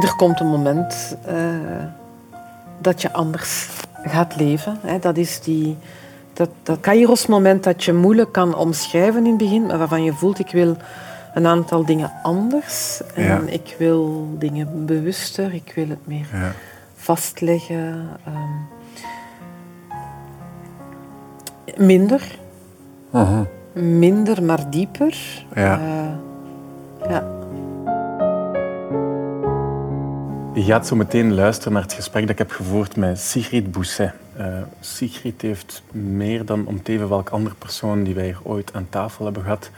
Er 0.00 0.16
komt 0.16 0.40
een 0.40 0.46
moment 0.46 1.16
uh, 1.28 1.34
dat 2.78 3.02
je 3.02 3.12
anders 3.12 3.68
gaat 4.02 4.36
leven. 4.36 4.78
Hè. 4.80 4.98
Dat 4.98 5.16
is 5.16 5.40
die, 5.40 5.76
dat, 6.32 6.48
dat 6.62 6.80
Kairos-moment 6.80 7.64
dat 7.64 7.84
je 7.84 7.92
moeilijk 7.92 8.32
kan 8.32 8.54
omschrijven 8.54 9.20
in 9.24 9.28
het 9.28 9.36
begin, 9.38 9.66
maar 9.66 9.78
waarvan 9.78 10.04
je 10.04 10.12
voelt, 10.12 10.38
ik 10.38 10.50
wil 10.52 10.76
een 11.34 11.46
aantal 11.46 11.84
dingen 11.84 12.12
anders. 12.22 13.00
En 13.14 13.24
Ja. 13.24 13.40
ik 13.46 13.74
wil 13.78 14.28
dingen 14.38 14.86
bewuster, 14.86 15.54
ik 15.54 15.72
wil 15.74 15.88
het 15.88 16.06
meer 16.06 16.26
Ja. 16.32 16.52
vastleggen. 16.96 18.08
ehm, 18.24 18.60
minder, 21.86 22.38
Mhm. 23.10 23.42
minder, 23.72 24.42
maar 24.42 24.70
dieper. 24.70 25.44
Ja. 25.54 25.78
Eh, 25.80 27.10
ja. 27.10 27.24
Je 30.54 30.62
gaat 30.62 30.86
zo 30.86 30.96
meteen 30.96 31.34
luisteren 31.34 31.72
naar 31.72 31.82
het 31.82 31.92
gesprek 31.92 32.22
dat 32.22 32.30
ik 32.30 32.38
heb 32.38 32.50
gevoerd 32.50 32.96
met 32.96 33.18
Sigrid 33.18 33.72
Bousset. 33.72 34.12
Eh, 34.36 34.46
Sigrid 34.80 35.42
heeft 35.42 35.82
meer 35.92 36.44
dan 36.44 36.66
om 36.66 36.82
te 36.82 36.92
even 36.92 37.08
welk 37.08 37.28
andere 37.28 37.54
persoon 37.54 38.02
die 38.02 38.14
wij 38.14 38.24
hier 38.24 38.40
ooit 38.42 38.74
aan 38.74 38.86
tafel 38.90 39.24
hebben 39.24 39.42
gehad, 39.42 39.70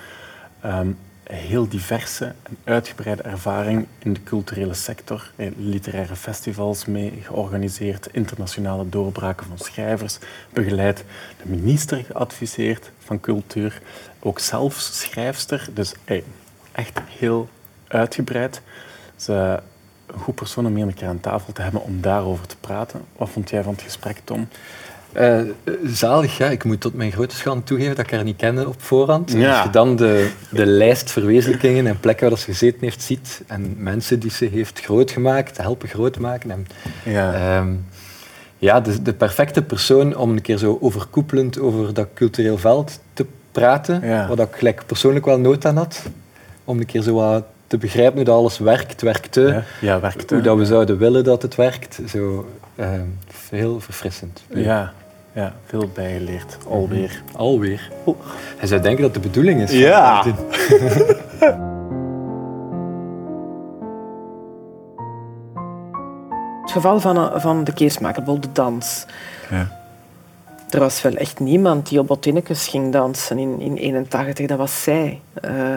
ehm, 0.61 0.89
heel 1.23 1.69
diverse 1.69 2.25
en 2.25 2.57
uitgebreide 2.65 3.23
ervaring 3.23 3.87
in 3.99 4.13
de 4.13 4.23
culturele 4.23 4.75
sector. 4.75 5.31
Literaire 5.57 6.17
festivals 6.17 6.85
mee 6.85 7.19
georganiseerd, 7.23 8.09
internationale 8.13 8.89
doorbraken 8.89 9.47
van 9.47 9.59
schrijvers 9.59 10.19
begeleid, 10.53 11.05
de 11.43 11.49
minister 11.49 12.05
geadviseerd 12.05 12.91
van 12.99 13.21
cultuur, 13.21 13.81
ook 14.21 14.39
zelf 14.39 14.75
schrijfster. 14.75 15.69
Dus 15.75 15.95
echt 16.73 17.01
heel 17.19 17.49
uitgebreid. 17.89 18.63
Een 19.27 19.61
goed 20.17 20.35
persoon 20.35 20.67
om 20.67 20.75
hier 20.75 20.87
een 20.87 20.95
keer 20.95 21.09
aan 21.09 21.21
tafel 21.21 21.53
te 21.53 21.63
hebben 21.63 21.83
om 21.83 22.01
daarover 22.01 22.47
te 22.47 22.57
praten. 22.61 23.01
Wat 23.17 23.29
vond 23.29 23.51
jij 23.51 23.63
van 23.63 23.73
het 23.73 23.83
gesprek, 23.83 24.21
Tom? 24.25 24.49
Eh, 25.13 25.41
zalig, 25.85 26.37
ja. 26.39 26.47
Ik 26.47 26.65
moet 26.65 26.81
tot 26.81 26.95
mijn 26.95 27.13
grote 27.13 27.37
schande 27.37 27.65
toegeven 27.65 27.97
dat 27.97 28.05
ik 28.05 28.11
haar 28.13 28.25
niet 28.25 28.37
kende 28.37 28.69
op 28.69 28.83
voorhand. 28.83 29.33
Ja. 29.33 29.55
Als 29.55 29.63
je 29.65 29.71
dan 29.71 29.97
de, 29.97 30.31
de 30.51 30.67
lijst 30.67 31.11
verwezenlijkingen 31.11 31.87
en 31.87 32.01
plekken 32.01 32.29
waar 32.29 32.39
ze 32.39 32.45
gezeten 32.45 32.81
heeft 32.81 33.03
ziet 33.03 33.43
en 33.47 33.75
mensen 33.79 34.19
die 34.21 34.31
ze 34.31 34.45
heeft 34.45 34.81
groot 34.81 35.11
gemaakt, 35.11 35.57
helpen 35.57 35.89
groot 35.89 36.19
maken. 36.19 36.51
En, 36.51 36.67
Ja. 37.05 37.33
ehm, 37.35 37.73
ja, 38.59 38.81
de, 38.81 39.03
de 39.03 39.13
perfecte 39.15 39.63
persoon 39.63 40.17
om 40.17 40.31
een 40.31 40.43
keer 40.43 40.59
zo 40.59 40.79
overkoepelend 40.81 41.59
over 41.59 41.95
dat 41.95 42.09
cultureel 42.15 42.59
veld 42.59 43.01
te 43.13 43.27
praten, 43.53 44.01
Ja. 44.07 44.27
waar 44.27 44.37
dat 44.37 44.49
ik 44.49 44.55
gelijk 44.57 44.83
persoonlijk 44.87 45.25
wel 45.25 45.39
nood 45.39 45.65
aan 45.67 45.77
had. 45.77 46.03
Om 46.65 46.79
een 46.79 46.87
keer 46.87 47.03
zo 47.03 47.15
wat 47.15 47.45
te 47.75 47.87
begrijpen 47.87 48.15
hoe 48.17 48.25
dat 48.25 48.35
alles 48.35 48.59
werkt, 48.59 49.03
werkte, 49.03 49.41
ja, 49.41 49.63
ja, 49.81 50.01
werkt. 50.01 50.31
hè? 50.31 50.37
hoe 50.37 50.45
dat 50.45 50.57
we 50.57 50.65
zouden 50.65 50.99
willen 50.99 51.25
dat 51.25 51.43
het 51.43 51.55
werkt. 51.55 52.01
Zo, 52.09 52.49
ehm, 52.77 53.07
heel 53.51 53.81
verfrissend. 53.81 54.43
Ja, 54.49 54.93
ja, 55.33 55.55
veel 55.67 55.91
bijgeleerd. 55.95 56.57
Alweer. 56.69 57.23
Alweer. 57.33 57.91
Oh, 58.05 58.21
hij 58.57 58.69
zou 58.69 58.81
denken 58.81 59.03
dat 59.03 59.15
de 59.15 59.21
bedoeling 59.21 59.61
is. 59.61 59.71
Ja. 59.71 60.25
Het 66.63 66.73
geval 66.73 67.01
van, 67.01 67.41
van 67.41 67.65
de 67.65 67.73
keersmaker, 67.73 68.25
de 68.25 68.53
dans. 68.53 69.07
Ja. 69.51 69.83
Er 70.71 70.81
was 70.81 71.03
wel 71.03 71.15
echt 71.15 71.41
niemand 71.41 71.89
die 71.89 71.99
op 71.99 72.07
Bottinnekes 72.07 72.67
ging 72.67 72.93
dansen 72.93 73.39
in 73.39 73.49
1981. 73.49 74.47
Dat 74.47 74.59
was 74.59 74.83
zij. 74.83 75.21
Eh, 75.35 75.77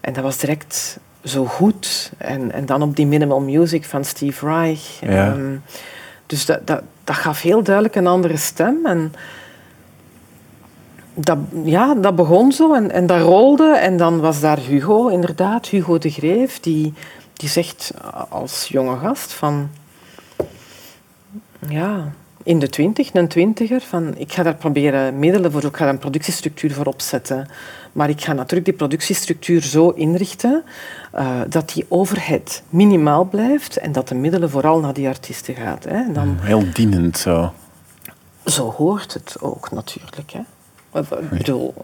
en 0.00 0.12
dat 0.12 0.22
was 0.22 0.38
direct 0.38 0.98
zo 1.28 1.44
goed. 1.44 2.12
En, 2.18 2.52
en 2.52 2.66
dan 2.66 2.82
op 2.82 2.96
die 2.96 3.06
Minimal 3.06 3.40
Music 3.40 3.84
van 3.84 4.04
Steve 4.04 4.46
Reich. 4.46 5.00
Ja. 5.00 5.32
Ehm, 5.32 5.56
dus 6.26 6.46
dat, 6.46 6.66
dat, 6.66 6.82
dat 7.04 7.16
gaf 7.16 7.42
heel 7.42 7.62
duidelijk 7.62 7.94
een 7.94 8.06
andere 8.06 8.36
stem. 8.36 8.86
En 8.86 9.12
dat, 11.14 11.38
ja, 11.64 11.94
dat 11.94 12.16
begon 12.16 12.52
zo 12.52 12.74
en, 12.74 12.90
en 12.90 13.06
dat 13.06 13.20
rolde. 13.20 13.76
En 13.76 13.96
dan 13.96 14.20
was 14.20 14.40
daar 14.40 14.58
Hugo, 14.58 15.08
inderdaad, 15.08 15.66
Hugo 15.66 15.98
de 15.98 16.10
Greef, 16.10 16.60
die, 16.60 16.94
die 17.32 17.48
zegt 17.48 17.94
als 18.28 18.68
jonge 18.68 18.96
gast 18.96 19.32
van... 19.32 19.70
Ja, 21.68 22.12
in 22.48 22.58
de 22.58 22.68
twintig, 22.68 23.14
een 23.14 23.28
twintiger, 23.28 23.80
van 23.80 24.14
ik 24.16 24.32
ga 24.32 24.42
daar 24.42 24.54
proberen 24.54 25.18
middelen 25.18 25.52
voor, 25.52 25.64
ik 25.64 25.76
ga 25.76 25.84
daar 25.84 25.92
een 25.92 25.98
productiestructuur 25.98 26.72
voor 26.72 26.86
opzetten. 26.86 27.48
Maar 27.92 28.08
ik 28.08 28.20
ga 28.20 28.32
natuurlijk 28.32 28.64
die 28.64 28.74
productiestructuur 28.74 29.62
zo 29.62 29.88
inrichten 29.88 30.62
eh, 31.12 31.40
dat 31.48 31.72
die 31.72 31.86
overhead 31.88 32.62
minimaal 32.68 33.24
blijft 33.24 33.76
en 33.76 33.92
dat 33.92 34.08
de 34.08 34.14
middelen 34.14 34.50
vooral 34.50 34.80
naar 34.80 34.92
die 34.92 35.08
artiesten 35.08 35.54
gaat. 35.54 35.84
Hè. 35.84 36.12
Dan, 36.12 36.36
Heel 36.40 36.64
dienend 36.72 37.18
zo. 37.18 37.52
zo 38.44 38.70
hoort 38.70 39.14
het 39.14 39.36
ook 39.40 39.70
natuurlijk. 39.70 40.32
Hè. 40.32 40.40
Ik 41.20 41.28
bedoel, 41.30 41.74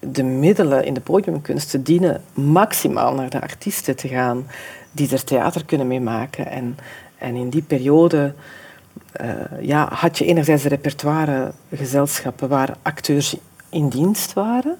de 0.00 0.22
middelen 0.22 0.84
in 0.84 0.94
de 0.94 1.00
podiumkunsten 1.00 1.82
dienen 1.82 2.22
maximaal 2.34 3.14
naar 3.14 3.30
de 3.30 3.40
artiesten 3.40 3.96
te 3.96 4.08
gaan 4.08 4.46
die 4.92 5.12
er 5.12 5.24
theater 5.24 5.64
kunnen 5.64 5.86
mee 5.86 6.00
maken. 6.00 6.46
En, 6.46 6.78
en 7.18 7.34
in 7.34 7.50
die 7.50 7.62
periode 7.62 8.18
eh, 8.26 8.40
ja, 9.60 9.88
had 9.92 10.18
je 10.18 10.24
enerzijds 10.24 10.62
de 10.62 10.68
repertoiregezelschappen 10.68 12.48
waar 12.48 12.76
acteurs 12.82 13.36
in 13.68 13.88
dienst 13.88 14.32
waren. 14.32 14.78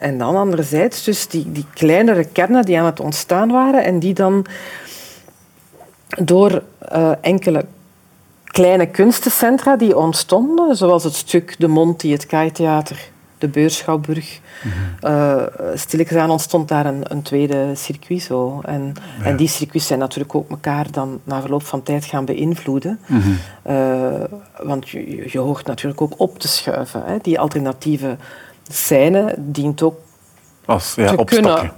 En 0.00 0.18
dan 0.18 0.36
anderzijds 0.36 1.04
dus 1.04 1.28
die, 1.28 1.52
die 1.52 1.66
kleinere 1.74 2.24
kernen 2.24 2.64
die 2.64 2.78
aan 2.78 2.84
het 2.86 3.00
ontstaan 3.00 3.50
waren 3.50 3.84
en 3.84 3.98
die 3.98 4.14
dan 4.14 4.46
door 6.18 6.62
eh, 6.78 7.12
enkele 7.20 7.64
kleine 8.44 8.86
kunstencentra 8.86 9.76
die 9.76 9.96
ontstonden, 9.96 10.76
zoals 10.76 11.04
het 11.04 11.14
stuk 11.14 11.54
De 11.58 11.68
Monty, 11.68 12.10
het 12.10 12.26
Kaaitheater, 12.26 13.10
de 13.38 13.48
Beurschouwburg. 13.48 14.40
eh 15.00 15.42
stilletjes 15.74 16.18
aan 16.18 16.30
ontstond 16.30 16.68
daar 16.68 16.86
een, 16.86 17.02
een 17.08 17.22
tweede 17.22 17.74
circuit. 17.74 18.22
Zo. 18.22 18.60
En, 18.64 18.92
en 19.22 19.36
die 19.36 19.48
circuits 19.48 19.86
zijn 19.86 19.98
natuurlijk 19.98 20.34
ook 20.34 20.50
elkaar 20.50 20.86
dan 20.90 21.20
na 21.24 21.40
verloop 21.40 21.62
van 21.64 21.82
tijd 21.82 22.04
gaan 22.04 22.24
beïnvloeden. 22.24 22.98
Eh, 23.62 24.12
want 24.62 24.88
je, 24.88 25.28
je 25.30 25.38
hoort 25.38 25.66
natuurlijk 25.66 26.00
ook 26.00 26.14
op 26.16 26.38
te 26.38 26.48
schuiven. 26.48 27.02
Hè. 27.04 27.16
Die 27.22 27.40
alternatieve 27.40 28.16
scène 28.68 29.34
dient 29.38 29.82
ook 29.82 29.98
Als 30.64 30.94
ja, 30.94 31.14
te, 31.14 31.24
kunnen, 31.24 31.72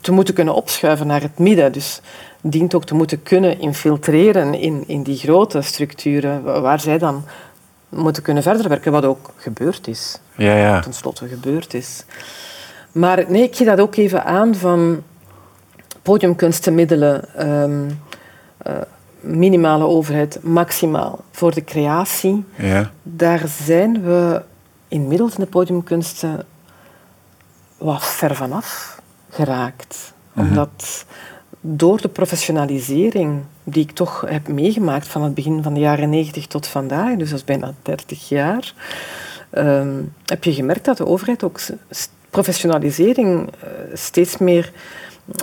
te 0.00 0.12
moeten 0.12 0.34
kunnen 0.34 0.54
opschuiven 0.54 1.06
naar 1.06 1.22
het 1.22 1.38
midden. 1.38 1.72
Dus 1.72 2.00
dient 2.40 2.74
ook 2.74 2.84
te 2.84 2.94
moeten 2.94 3.22
kunnen 3.22 3.60
infiltreren 3.60 4.54
in, 4.54 4.84
in 4.86 5.02
die 5.02 5.16
grote 5.16 5.62
structuren 5.62 6.42
wa- 6.42 6.60
waar 6.60 6.80
zij 6.80 6.98
dan 6.98 7.24
moeten 7.88 8.22
kunnen 8.22 8.42
verder 8.42 8.68
werken, 8.68 8.92
wat 8.92 9.04
ook 9.04 9.30
gebeurd 9.36 9.88
is. 9.88 10.20
Ja, 10.36 10.56
ja. 10.56 10.80
Ten 10.80 10.94
slotte 10.94 11.28
gebeurd 11.28 11.74
is. 11.74 12.04
Maar 12.92 13.24
nee, 13.28 13.42
ik 13.42 13.56
geef 13.56 13.66
dat 13.66 13.80
ook 13.80 13.96
even 13.96 14.24
aan 14.24 14.54
van 14.54 15.02
podiumkunstenmiddelen, 16.02 17.34
eh, 18.58 18.74
minimale 19.20 19.84
overheid, 19.84 20.42
maximaal 20.42 21.24
voor 21.30 21.54
de 21.54 21.64
creatie 21.64 22.44
ja. 22.54 22.90
daar 23.02 23.42
zijn 23.64 24.02
we 24.02 24.42
inmiddels 24.88 25.34
in 25.34 25.40
de 25.40 25.50
podiumkunsten 25.50 26.44
wat 27.78 28.04
ver 28.04 28.34
vanaf 28.34 29.00
geraakt. 29.30 30.14
Omdat 30.34 31.06
door 31.68 32.00
de 32.00 32.08
professionalisering 32.08 33.42
die 33.64 33.82
ik 33.82 33.90
toch 33.90 34.24
heb 34.26 34.48
meegemaakt 34.48 35.08
van 35.08 35.22
het 35.22 35.34
begin 35.34 35.62
van 35.62 35.74
de 35.74 35.80
jaren 35.80 36.10
90 36.10 36.46
tot 36.46 36.66
vandaag, 36.66 37.16
dus 37.16 37.30
dat 37.30 37.38
is 37.38 37.44
bijna 37.44 37.74
30 37.82 38.28
jaar, 38.28 38.74
ehm, 39.50 40.02
heb 40.24 40.44
je 40.44 40.52
gemerkt 40.52 40.84
dat 40.84 40.96
de 40.96 41.06
overheid 41.06 41.44
ook 41.44 41.60
professionalisering 42.30 43.50
eh, 43.60 43.68
steeds 43.92 44.36
meer 44.38 44.72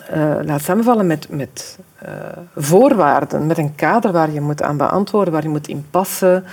eh, 0.10 0.36
laat 0.42 0.62
samenvallen 0.62 1.08
met, 1.08 1.28
met 1.30 1.80
eh, 2.00 2.12
voorwaarden, 2.56 3.48
met 3.48 3.58
een 3.58 3.76
kader 3.76 4.12
waar 4.12 4.32
je 4.32 4.42
moet 4.42 4.62
aan 4.62 4.78
beantwoorden, 4.78 5.34
waar 5.34 5.44
je 5.44 5.50
moet 5.50 5.68
in 5.68 5.86
passen, 5.90 6.44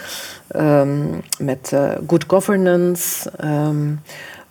ehm, 0.49 0.99
met 1.39 1.77
good 2.07 2.25
governance, 2.27 3.31
ehm, 3.37 3.87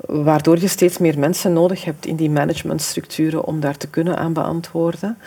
waardoor 0.06 0.60
je 0.60 0.68
steeds 0.68 0.98
meer 0.98 1.20
mensen 1.20 1.54
nodig 1.54 1.84
hebt 1.86 2.06
in 2.06 2.16
die 2.16 2.30
managementstructuren 2.30 3.44
om 3.46 3.60
daar 3.60 3.78
te 3.78 3.88
kunnen 3.88 4.18
aan 4.18 4.34
beantwoorden. 4.34 5.18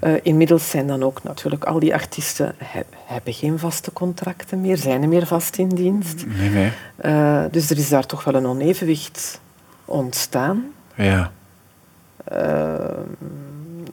Eh, 0.00 0.12
inmiddels 0.22 0.70
zijn 0.70 0.86
dan 0.86 1.02
ook 1.02 1.22
natuurlijk 1.22 1.64
al 1.64 1.78
die 1.78 1.94
artiesten 1.94 2.54
he- 2.58 2.82
hebben 3.06 3.32
geen 3.34 3.58
vaste 3.58 3.92
contracten 3.92 4.60
meer, 4.60 4.76
zijn 4.76 5.00
niet 5.00 5.08
meer 5.08 5.26
vast 5.26 5.56
in 5.56 5.68
dienst. 5.68 6.26
Nee, 6.26 6.50
nee. 6.50 6.72
Eh, 6.96 7.44
dus 7.50 7.70
er 7.70 7.78
is 7.78 7.88
daar 7.88 8.06
toch 8.06 8.24
wel 8.24 8.34
een 8.34 8.46
onevenwicht 8.46 9.40
ontstaan 9.84 10.64
Ja. 10.94 11.32
eh, 12.24 12.74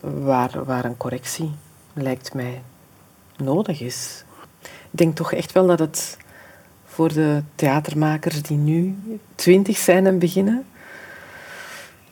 waar, 0.00 0.64
waar 0.64 0.84
een 0.84 0.96
correctie, 0.96 1.50
lijkt 1.92 2.34
mij, 2.34 2.62
nodig 3.36 3.80
is. 3.80 4.24
Ik 4.62 4.98
denk 4.98 5.16
toch 5.16 5.32
echt 5.32 5.52
wel 5.52 5.66
dat 5.66 5.78
het 5.78 6.16
voor 6.92 7.12
de 7.12 7.42
theatermakers 7.54 8.42
die 8.42 8.56
nu 8.56 8.96
twintig 9.34 9.78
zijn 9.78 10.06
en 10.06 10.18
beginnen, 10.18 10.64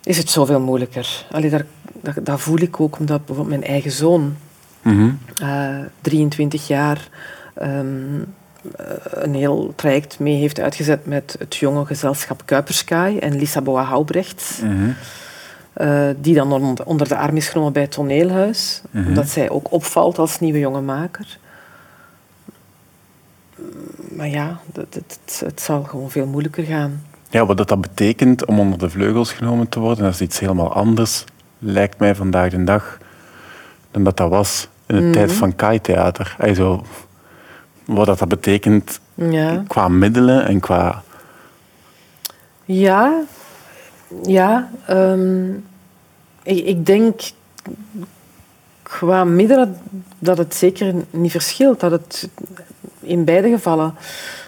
is 0.04 0.18
het 0.18 0.30
zoveel 0.30 0.60
moeilijker. 0.60 1.26
Allee, 1.30 1.50
daar, 1.50 1.66
dat, 2.02 2.14
dat 2.22 2.40
voel 2.40 2.58
ik 2.58 2.80
ook 2.80 2.98
omdat 2.98 3.26
bijvoorbeeld 3.26 3.58
mijn 3.58 3.70
eigen 3.70 3.90
zoon 3.90 4.36
23 6.00 6.66
jaar 6.66 7.08
ehm, 7.54 8.22
een 9.02 9.34
heel 9.34 9.72
traject 9.76 10.18
mee 10.18 10.36
heeft 10.36 10.60
uitgezet 10.60 11.06
met 11.06 11.36
het 11.38 11.56
jonge 11.56 11.86
gezelschap 11.86 12.42
Kuiperskaai 12.44 13.18
en 13.18 13.36
Lisa 13.36 13.60
Boa 13.60 13.84
Houbrecht. 13.84 14.62
Uh, 15.80 16.08
die 16.20 16.34
dan 16.34 16.76
onder, 16.84 17.08
de 17.08 17.16
arm 17.16 17.36
is 17.36 17.48
genomen 17.48 17.72
bij 17.72 17.82
het 17.82 17.90
toneelhuis. 17.90 18.82
Mm 18.90 19.06
Omdat 19.06 19.28
zij 19.28 19.50
ook 19.50 19.72
opvalt 19.72 20.18
als 20.18 20.40
nieuwe 20.40 20.58
jonge 20.58 20.80
maker. 20.80 21.38
Maar 24.18 24.28
ja, 24.28 24.60
het, 24.74 24.94
het, 24.94 25.42
het, 25.44 25.60
zal 25.60 25.82
gewoon 25.82 26.10
veel 26.10 26.26
moeilijker 26.26 26.64
gaan. 26.64 27.02
Ja, 27.30 27.46
wat 27.46 27.68
dat, 27.68 27.80
betekent 27.80 28.44
om 28.44 28.60
onder 28.60 28.78
de 28.78 28.90
vleugels 28.90 29.32
genomen 29.32 29.68
te 29.68 29.80
worden, 29.80 30.04
dat 30.04 30.14
is 30.14 30.20
iets 30.20 30.38
helemaal 30.38 30.72
anders, 30.72 31.24
lijkt 31.58 31.98
mij 31.98 32.14
vandaag 32.14 32.50
de 32.50 32.64
dag, 32.64 32.98
dan 33.90 34.04
dat 34.04 34.16
dat 34.16 34.30
was 34.30 34.68
in 34.86 34.96
de 34.96 35.10
tijd 35.10 35.28
mhm. 35.28 35.36
van 35.36 35.56
Kai-theater. 35.56 36.36
Also, 36.38 36.82
wat 37.84 38.06
dat, 38.06 38.18
dat 38.18 38.28
betekent 38.28 39.00
ja. 39.14 39.64
qua 39.66 39.88
middelen 39.88 40.46
en 40.46 40.60
qua... 40.60 41.02
Ja, 42.64 43.22
ja. 44.22 44.70
Um, 44.90 45.64
ik, 46.42 46.64
ik, 46.64 46.86
denk 46.86 47.20
qua 48.82 49.24
middelen 49.24 49.76
dat 50.18 50.38
het 50.38 50.54
zeker 50.54 50.94
niet 51.10 51.30
verschilt. 51.30 51.80
Dat 51.80 51.90
het 51.90 52.28
in 53.08 53.24
beide 53.24 53.48
gevallen 53.48 53.94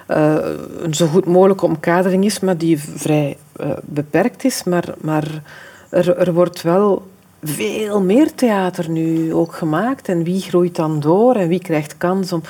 uh, 0.09 0.37
een 0.79 0.95
zo 0.95 1.07
goed 1.07 1.25
mogelijke 1.25 1.65
omkadering 1.65 2.25
is, 2.25 2.41
maar 2.41 2.57
die 2.57 2.79
vrij 2.79 3.37
uh, 3.61 3.71
beperkt 3.83 4.45
is. 4.45 4.65
Maar, 4.65 4.85
maar 5.01 5.43
er, 5.91 6.17
er 6.17 6.33
wordt 6.33 6.63
wel 6.63 7.09
veel 7.43 8.01
meer 8.01 8.35
theater 8.35 8.91
nu 8.91 9.35
ook 9.35 9.55
gemaakt. 9.55 10.09
En 10.09 10.23
wie 10.23 10.41
groeit 10.41 10.77
dan 10.77 11.01
door 11.01 11.35
en 11.35 11.49
wie 11.49 11.63
krijgt 11.63 11.97
kans 11.97 12.33
om... 12.33 12.43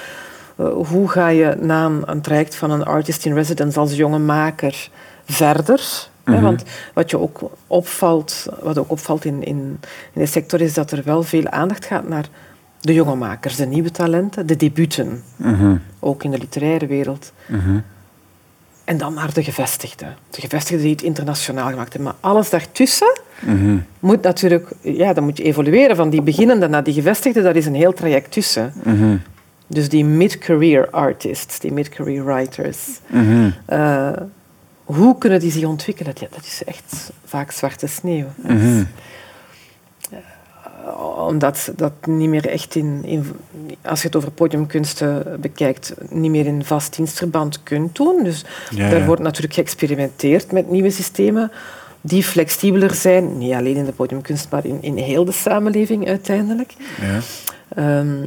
Uh, 0.57 0.73
hoe 0.87 1.09
ga 1.09 1.29
je 1.29 1.57
na 1.61 1.85
een, 1.85 2.03
een 2.07 2.21
traject 2.21 2.55
van 2.55 2.71
een 2.71 2.85
artist 2.85 3.25
in 3.25 3.35
residence 3.35 3.79
als 3.79 3.97
jonge 3.97 4.19
maker 4.19 4.89
verder? 5.25 6.09
Mhm. 6.25 6.43
Want 6.43 6.63
wat, 6.95 7.11
je 7.11 7.19
ook 7.19 7.41
opvalt, 7.67 8.47
wat 8.63 8.79
ook 8.79 8.91
opvalt 8.91 9.25
in, 9.25 9.45
in, 9.45 9.81
in 10.13 10.21
de 10.21 10.27
sector 10.27 10.61
is 10.61 10.75
dat 10.75 10.91
er 10.91 11.03
wel 11.05 11.23
veel 11.23 11.47
aandacht 11.49 11.85
gaat 11.85 12.09
naar 12.09 12.29
de 12.81 12.95
jonge 12.95 13.15
makers, 13.15 13.57
de 13.57 13.67
nieuwe 13.67 13.91
talenten, 13.91 14.47
de 14.47 14.57
debuten. 14.57 15.23
Mhm. 15.37 15.77
Ook 15.99 16.25
in 16.25 16.31
de 16.31 16.39
literaire 16.39 16.87
wereld. 16.87 17.33
Mhm. 17.47 17.79
En 18.85 18.99
dan 18.99 19.15
naar 19.15 19.35
de 19.35 19.45
gevestigden. 19.45 20.17
De 20.31 20.41
gevestigden 20.41 20.85
die 20.85 20.93
het 20.95 21.03
internationaal 21.03 21.69
gemaakt 21.69 21.93
hebben. 21.93 22.13
Maar 22.13 22.31
alles 22.31 22.51
daartussen 22.51 23.21
moet 24.01 24.23
natuurlijk... 24.23 24.69
Ja, 24.81 25.13
dan 25.13 25.25
moet 25.25 25.37
je 25.37 25.43
evolueren. 25.43 25.97
Van 25.97 26.11
die 26.11 26.23
beginnende 26.23 26.69
naar 26.69 26.85
die 26.85 26.95
gevestigden, 26.95 27.43
daar 27.43 27.57
is 27.57 27.67
een 27.67 27.75
heel 27.75 27.93
traject 27.93 28.33
tussen. 28.33 28.73
Dus 29.67 29.89
die 29.89 30.05
mid-career 30.05 30.91
artists, 30.91 31.59
die 31.59 31.73
mid-career 31.73 32.25
writers... 32.25 32.79
Uh, 33.69 34.11
hoe 34.85 35.19
kunnen 35.19 35.41
die 35.41 35.51
zich 35.51 35.65
ontwikkelen? 35.65 36.13
Ja, 36.19 36.27
dat 36.31 36.45
is 36.45 36.63
echt 36.65 37.13
vaak 37.25 37.51
zwarte 37.51 37.87
sneeuw. 37.87 38.27
Mhm. 38.37 38.85
Eh, 41.01 41.27
omdat 41.27 41.73
dat 41.77 41.93
niet 42.07 42.29
meer 42.29 42.47
echt 42.47 42.75
in, 42.75 43.05
in, 43.05 43.25
als 43.83 44.01
je 44.01 44.07
het 44.07 44.17
over 44.17 44.31
podiumkunsten 44.31 45.41
bekijkt, 45.41 45.95
niet 46.11 46.31
meer 46.31 46.47
in 46.47 46.65
vast 46.65 46.97
dienstverband 46.97 47.63
kunt 47.63 47.97
doen. 47.97 48.25
Dus 48.25 48.45
daar 48.77 49.07
wordt 49.07 49.23
natuurlijk 49.23 49.55
geëxperimenteerd 49.55 50.53
met 50.53 50.71
nieuwe 50.71 50.91
systemen 50.91 51.51
die 52.01 52.23
flexibeler 52.23 52.95
zijn, 52.95 53.39
niet 53.39 53.53
alleen 53.53 53.77
in 53.77 53.85
de 53.85 53.93
podiumkunst, 53.93 54.51
maar 54.51 54.67
in, 54.67 54.83
in 54.83 54.97
heel 54.97 55.25
de 55.25 55.33
samenleving 55.33 56.09
uiteindelijk. 56.09 56.75
Ja. 57.01 57.21
Ehm, 57.69 58.27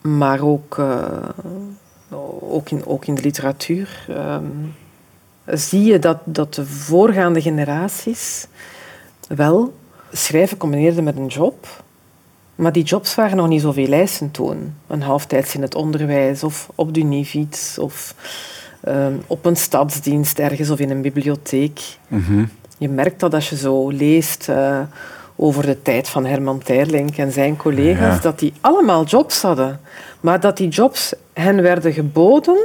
maar 0.00 0.40
ook 0.40 0.76
uh, 0.78 1.06
ook 2.40 2.70
in, 2.70 2.86
ook 2.86 3.06
in 3.06 3.14
de 3.14 3.22
literatuur, 3.22 4.06
ehm, 4.08 4.44
zie 5.44 5.84
je 5.84 5.98
dat, 5.98 6.18
dat 6.24 6.54
de 6.54 6.66
voorgaande 6.66 7.40
generaties 7.42 8.46
wel 9.28 9.72
schrijven 10.16 10.56
combineerden 10.56 11.04
met 11.04 11.16
een 11.16 11.26
job. 11.26 11.84
Maar 12.54 12.72
die 12.72 12.84
jobs 12.84 13.14
waren 13.14 13.36
nog 13.36 13.48
niet 13.48 13.60
zoveel 13.60 13.92
eisend 13.92 14.34
toen. 14.34 14.74
Een 14.86 15.02
halftijds 15.02 15.54
in 15.54 15.62
het 15.62 15.74
onderwijs 15.74 16.42
of 16.42 16.68
op 16.74 16.94
de 16.94 17.00
Unifiets 17.00 17.78
of 17.78 18.14
ehm, 18.80 19.14
op 19.26 19.44
een 19.44 19.56
stadsdienst 19.56 20.38
ergens 20.38 20.70
of 20.70 20.78
in 20.78 20.90
een 20.90 21.02
bibliotheek. 21.02 21.80
Mhm. 22.08 22.44
Je 22.78 22.88
merkt 22.88 23.20
dat 23.20 23.34
als 23.34 23.50
je 23.50 23.56
zo 23.56 23.90
leest 23.90 24.48
uh, 24.48 24.80
over 25.36 25.66
de 25.66 25.82
tijd 25.82 26.08
van 26.08 26.26
Herman 26.26 26.58
Terlink 26.58 27.16
en 27.16 27.32
zijn 27.32 27.56
collega's, 27.56 28.20
dat 28.20 28.38
die 28.38 28.52
allemaal 28.60 29.04
jobs 29.04 29.42
hadden. 29.42 29.80
Maar 30.20 30.40
dat 30.40 30.56
die 30.56 30.68
jobs 30.68 31.14
hen 31.32 31.62
werden 31.62 31.92
geboden 31.92 32.58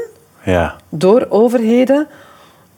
ja. 0.43 0.75
door 0.89 1.25
overheden 1.29 2.07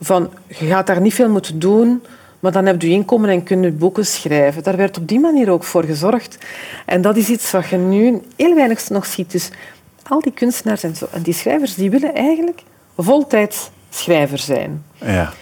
van 0.02 0.30
je 0.48 0.66
gaat 0.66 0.88
daar 0.88 1.02
niet 1.02 1.14
veel 1.14 1.30
moeten 1.30 1.60
doen, 1.60 2.04
maar 2.44 2.52
dan 2.52 2.66
heb 2.66 2.82
je 2.82 2.90
inkomen 2.90 3.30
en 3.30 3.44
kun 3.44 3.62
je 3.62 3.72
boeken 3.72 4.06
schrijven. 4.06 4.64
Daar 4.64 4.78
werd 4.78 4.98
op 4.98 5.08
die 5.08 5.20
manier 5.20 5.50
ook 5.50 5.64
voor 5.64 5.84
gezorgd. 5.84 6.38
En 6.86 7.02
dat 7.02 7.18
is 7.18 7.30
iets 7.30 7.52
wat 7.52 7.68
je 7.68 7.78
nu 7.78 8.22
heel 8.36 8.56
weinig 8.56 8.90
nog 8.90 9.06
ziet. 9.06 9.32
Dus 9.32 9.50
al 10.08 10.22
die 10.22 10.32
kunstenaars 10.32 10.84
en, 10.84 10.96
zo, 10.96 11.08
en 11.12 11.22
die 11.22 11.34
schrijvers 11.34 11.76
die 11.76 11.90
willen 11.90 12.14
eigenlijk 12.14 12.64
voltijds 12.98 13.70
schrijver 13.90 14.38
zijn. 14.38 14.84
Ja. 14.96 15.34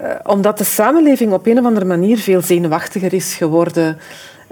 Uh, 0.00 0.10
omdat 0.22 0.58
de 0.58 0.64
samenleving 0.64 1.32
op 1.32 1.46
een 1.46 1.58
of 1.58 1.64
andere 1.64 1.86
manier 1.86 2.18
veel 2.18 2.42
zenuwachtiger 2.42 3.12
is 3.12 3.34
geworden. 3.34 3.98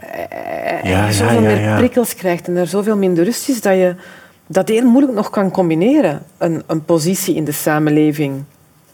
Uh, 0.03 0.91
ja, 0.91 1.07
en 1.07 1.13
zoveel 1.13 1.43
ja, 1.43 1.57
meer 1.57 1.77
prikkels 1.77 2.15
krijgt 2.15 2.49
en 2.49 2.57
er 2.57 2.67
zoveel 2.67 2.97
minder 2.97 3.25
rust 3.25 3.49
is 3.49 3.61
dat 3.61 3.75
je 3.75 3.95
dat 4.47 4.69
heel 4.69 4.87
moeilijk 4.87 5.15
nog 5.15 5.31
kan 5.31 5.51
combineren. 5.51 6.23
Een, 6.39 6.63
een 6.67 6.85
positie 6.85 7.35
in 7.35 7.45
de 7.45 7.53
samenleving 7.53 8.45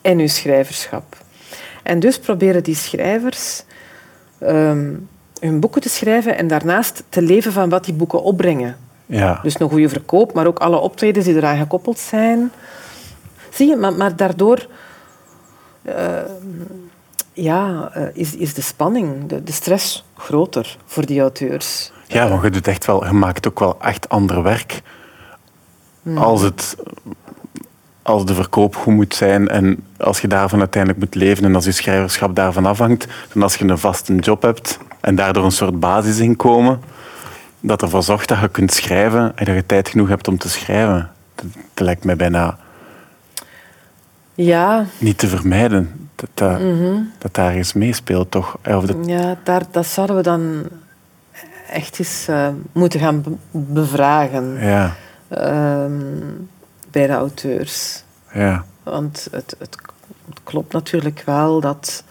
en 0.01 0.19
je 0.19 0.29
schrijverschap. 0.29 1.27
En 1.89 2.01
dus 2.01 2.19
proberen 2.19 2.63
die 2.63 2.75
schrijvers 2.75 3.65
ehm, 4.39 4.95
hun 5.41 5.61
boeken 5.61 5.81
te 5.81 5.89
schrijven 5.89 6.37
en 6.37 6.49
daarnaast 6.49 7.03
te 7.09 7.23
leven 7.23 7.53
van 7.53 7.69
wat 7.69 7.85
die 7.85 7.95
boeken 7.95 8.23
opbrengen. 8.23 8.77
Ja. 9.07 9.41
Dus 9.43 9.61
een 9.61 9.69
goede 9.69 9.89
verkoop, 9.89 10.33
maar 10.33 10.47
ook 10.47 10.59
alle 10.59 10.77
optredens 10.77 11.25
die 11.25 11.37
eraan 11.37 11.59
gekoppeld 11.59 11.99
zijn. 11.99 12.53
Zie 13.51 13.69
je, 13.69 13.77
maar, 13.77 13.93
maar 13.93 14.17
daardoor 14.17 14.67
uh, 15.83 15.95
ja, 17.33 17.93
uh, 17.97 18.07
is, 18.13 18.37
is 18.37 18.55
de 18.55 18.63
spanning, 18.63 19.27
de, 19.27 19.43
de, 19.43 19.53
stress 19.53 20.05
groter 20.17 20.77
voor 20.85 21.07
die 21.07 21.21
auteurs. 21.21 21.93
Ja, 22.07 22.29
want 22.29 22.43
je 22.43 22.51
doet 22.51 22.69
echt 22.69 22.87
wel, 22.87 23.07
je 23.07 23.13
maakt 23.13 23.47
ook 23.49 23.59
wel 23.59 23.77
echt 23.81 24.09
ander 24.09 24.43
werk. 24.43 24.83
Hmm. 26.03 26.19
Als, 26.19 26.43
het, 26.43 26.77
als 28.09 28.25
de 28.25 28.35
verkoop 28.35 28.77
goed 28.77 28.95
moet 28.95 29.15
zijn 29.15 29.49
en 29.49 29.85
als 29.97 30.21
je 30.21 30.29
daarvan 30.29 30.59
uiteindelijk 30.59 31.03
moet 31.03 31.15
leven 31.15 31.45
en 31.45 31.55
als 31.55 31.65
je 31.65 31.73
schrijverschap 31.73 32.37
daarvan 32.37 32.67
afhangt, 32.67 33.07
dan 33.33 33.43
als 33.43 33.55
je 33.55 33.65
een 33.65 33.79
vaste 33.79 34.15
job 34.15 34.43
hebt 34.43 34.79
en 35.01 35.15
daardoor 35.15 35.45
een 35.45 35.51
soort 35.51 35.81
basisinkomen, 35.81 36.81
dat 37.61 37.83
ervoor 37.83 38.03
zorgt 38.03 38.29
dat 38.29 38.41
je 38.41 38.49
kunt 38.49 38.73
schrijven 38.73 39.33
en 39.35 39.45
dat 39.45 39.55
je 39.55 39.67
tijd 39.67 39.89
genoeg 39.89 40.09
hebt 40.09 40.29
om 40.29 40.39
te 40.39 40.49
schrijven. 40.49 41.11
Dat, 41.35 41.47
lijkt 41.75 42.05
mij 42.05 42.17
bijna 42.17 42.59
ja. 44.35 44.85
niet 44.99 45.19
te 45.19 45.29
vermijden. 45.29 46.09
Dat, 46.15 46.31
dat, 46.35 46.61
mhm. 46.61 46.95
dat 47.19 47.35
daar 47.35 47.53
eens 47.53 47.73
meespeelt, 47.73 48.31
toch? 48.31 48.59
Of 48.67 48.85
dat... 48.85 48.97
Ja, 49.07 49.37
daar, 49.43 49.63
dat 49.71 49.87
zouden 49.87 50.17
we 50.17 50.23
dan 50.23 50.63
echt 51.71 51.99
eens 51.99 52.27
uh, 52.31 52.49
moeten 52.73 53.01
gaan 53.01 53.25
bevragen. 53.51 54.59
Ja. 54.61 54.95
Ehm, 55.29 55.93
bij 56.91 57.07
de 57.07 57.13
auteurs. 57.13 58.03
Ja. 58.33 58.65
Want 58.83 59.29
het, 59.31 59.55
het, 59.59 59.77
het 60.27 60.43
klopt 60.45 60.73
natuurlijk 60.73 61.23
wel 61.25 61.61
dat 61.61 62.05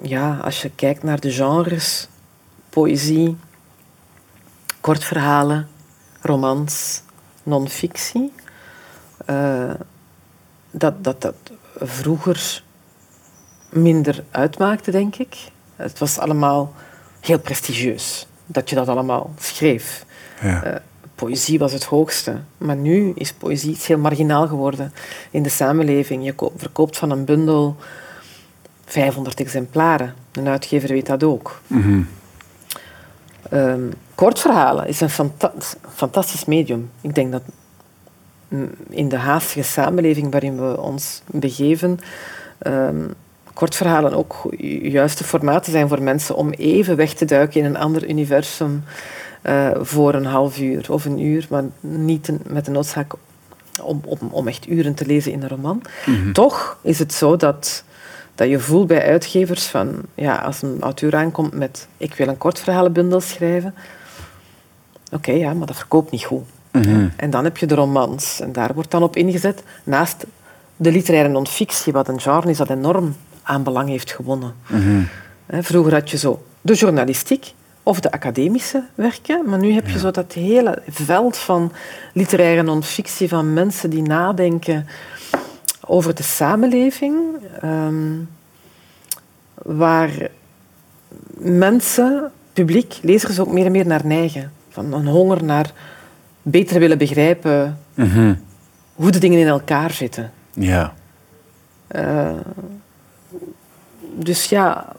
ja, 0.00 0.36
als 0.36 0.62
je 0.62 0.70
kijkt 0.70 1.02
naar 1.02 1.20
de 1.20 1.30
genres, 1.30 2.08
poëzie, 2.68 3.36
kortverhalen, 4.80 5.68
romans, 6.20 7.02
non-fictie, 7.42 8.32
uh, 9.30 9.74
dat, 10.70 11.04
dat 11.04 11.20
dat 11.22 11.34
vroeger 11.76 12.62
minder 13.70 14.24
uitmaakte, 14.30 14.90
denk 14.90 15.16
ik. 15.16 15.36
Het 15.76 15.98
was 15.98 16.18
allemaal 16.18 16.74
heel 17.20 17.38
prestigieus 17.38 18.26
dat 18.46 18.70
je 18.70 18.76
dat 18.76 18.88
allemaal 18.88 19.32
schreef. 19.38 20.04
Ja. 20.40 20.66
Uh, 20.66 20.74
poëzie 21.18 21.58
was 21.58 21.72
het 21.72 21.84
hoogste. 21.84 22.40
Maar 22.58 22.76
nu 22.76 23.12
is 23.14 23.32
poëzie 23.32 23.70
iets 23.70 23.86
heel 23.86 23.98
marginaal 23.98 24.48
geworden 24.48 24.92
in 25.30 25.42
de 25.42 25.48
samenleving. 25.48 26.24
Je 26.24 26.34
verkoopt 26.56 26.98
van 26.98 27.10
een 27.10 27.24
bundel 27.24 27.76
500 28.84 29.40
exemplaren. 29.40 30.14
Een 30.32 30.48
uitgever 30.48 30.88
weet 30.88 31.06
dat 31.06 31.22
ook. 31.22 31.60
Mm 31.66 32.06
kortverhalen 34.14 34.86
is 34.86 35.00
een 35.00 35.10
fantastisch 35.94 36.44
medium. 36.44 36.90
Ik 37.00 37.14
denk 37.14 37.32
dat 37.32 37.42
in 38.88 39.08
de 39.08 39.16
haastige 39.16 39.62
samenleving 39.62 40.32
waarin 40.32 40.68
we 40.68 40.80
ons 40.80 41.22
begeven, 41.26 41.98
um, 42.62 43.14
kortverhalen 43.54 44.12
ook 44.12 44.54
juiste 44.82 45.24
formaten 45.24 45.72
zijn 45.72 45.88
voor 45.88 46.02
mensen 46.02 46.36
om 46.36 46.50
even 46.50 46.96
weg 46.96 47.12
te 47.12 47.24
duiken 47.24 47.60
in 47.60 47.66
een 47.66 47.76
ander 47.76 48.08
universum 48.08 48.84
uh, 49.42 49.70
voor 49.80 50.14
een 50.14 50.24
half 50.24 50.58
uur 50.58 50.92
of 50.92 51.04
een 51.04 51.20
uur, 51.20 51.46
maar 51.50 51.64
niet 51.80 52.30
met 52.46 52.64
de 52.64 52.70
noodzaak 52.70 53.12
om, 53.82 54.00
om, 54.04 54.18
om 54.30 54.48
echt 54.48 54.68
uren 54.68 54.94
te 54.94 55.06
lezen 55.06 55.32
in 55.32 55.42
een 55.42 55.48
roman. 55.48 55.82
Mhm. 56.06 56.32
Toch 56.32 56.78
is 56.82 56.98
het 56.98 57.12
zo 57.12 57.36
dat, 57.36 57.84
dat 58.34 58.48
je 58.48 58.58
voelt 58.58 58.86
bij 58.86 59.06
uitgevers 59.06 59.66
van, 59.66 60.02
ja, 60.14 60.36
als 60.36 60.62
een 60.62 60.76
auteur 60.80 61.16
aankomt 61.16 61.54
met 61.54 61.88
ik 61.96 62.14
wil 62.14 62.28
een 62.28 62.38
kortverhalenbundel 62.38 63.20
schrijven, 63.20 63.74
oké, 65.12 65.32
ja, 65.32 65.54
maar 65.54 65.66
dat 65.66 65.76
verkoopt 65.76 66.10
niet 66.10 66.24
goed. 66.24 66.44
Mhm. 66.72 67.08
En 67.16 67.30
dan 67.30 67.44
heb 67.44 67.56
je 67.56 67.66
de 67.66 67.74
romans. 67.74 68.40
En 68.40 68.52
daar 68.52 68.74
wordt 68.74 68.90
dan 68.90 69.02
op 69.02 69.16
ingezet, 69.16 69.62
naast 69.84 70.26
de 70.76 70.92
literaire 70.92 71.28
non-fictie, 71.28 71.92
wat 71.92 72.08
een 72.08 72.20
genre 72.20 72.50
is 72.50 72.56
dat 72.56 72.70
enorm 72.70 73.16
aan 73.42 73.62
belang 73.62 73.88
heeft 73.88 74.12
gewonnen. 74.12 74.54
Mhm. 74.66 75.02
Vroeger 75.62 75.92
had 75.92 76.10
je 76.10 76.16
zo 76.16 76.42
de 76.60 76.74
journalistiek 76.74 77.52
of 77.88 78.00
de 78.00 78.10
academische 78.10 78.84
werken, 78.94 79.48
maar 79.48 79.58
nu 79.58 79.72
heb 79.72 79.88
je 79.88 79.98
zo 79.98 80.10
dat 80.10 80.32
hele 80.32 80.82
veld 80.88 81.36
van 81.36 81.72
literaire 82.12 82.62
non-fictie, 82.62 83.28
van 83.28 83.52
mensen 83.52 83.90
die 83.90 84.02
nadenken 84.02 84.86
over 85.86 86.14
de 86.14 86.22
samenleving, 86.22 87.16
ehm, 87.60 88.14
waar 89.54 90.10
mensen, 91.38 92.32
publiek, 92.52 92.98
lezers 93.02 93.38
ook 93.38 93.52
meer 93.52 93.66
en 93.66 93.72
meer 93.72 93.86
naar 93.86 94.06
neigen. 94.06 94.52
Van 94.68 94.92
een 94.92 95.06
honger 95.06 95.44
naar 95.44 95.72
beter 96.42 96.80
willen 96.80 96.98
begrijpen 96.98 97.78
mhm. 97.94 98.34
hoe 98.94 99.10
de 99.10 99.18
dingen 99.18 99.38
in 99.38 99.46
elkaar 99.46 99.90
zitten. 99.90 100.32
Ja. 100.52 100.94
Uh, 101.96 102.30
dus 104.14 104.44
ja, 104.44 104.92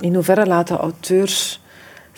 in 0.00 0.14
hoeverre 0.14 0.46
laten 0.46 0.76
auteurs 0.76 1.59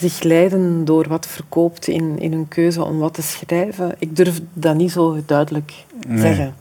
zich 0.09 0.23
leiden 0.23 0.85
door 0.85 1.09
wat 1.09 1.27
verkoopt 1.27 1.89
in, 1.89 2.19
in 2.19 2.33
hun 2.33 2.49
keuze 2.49 2.85
om 2.85 2.99
wat 2.99 3.15
te 3.15 3.23
schrijven? 3.23 3.95
Ik 3.99 4.17
durf 4.17 4.41
dat 4.53 4.75
niet 4.75 4.93
zo 4.93 5.23
duidelijk 5.27 5.73
nee. 6.07 6.19
zeggen. 6.19 6.55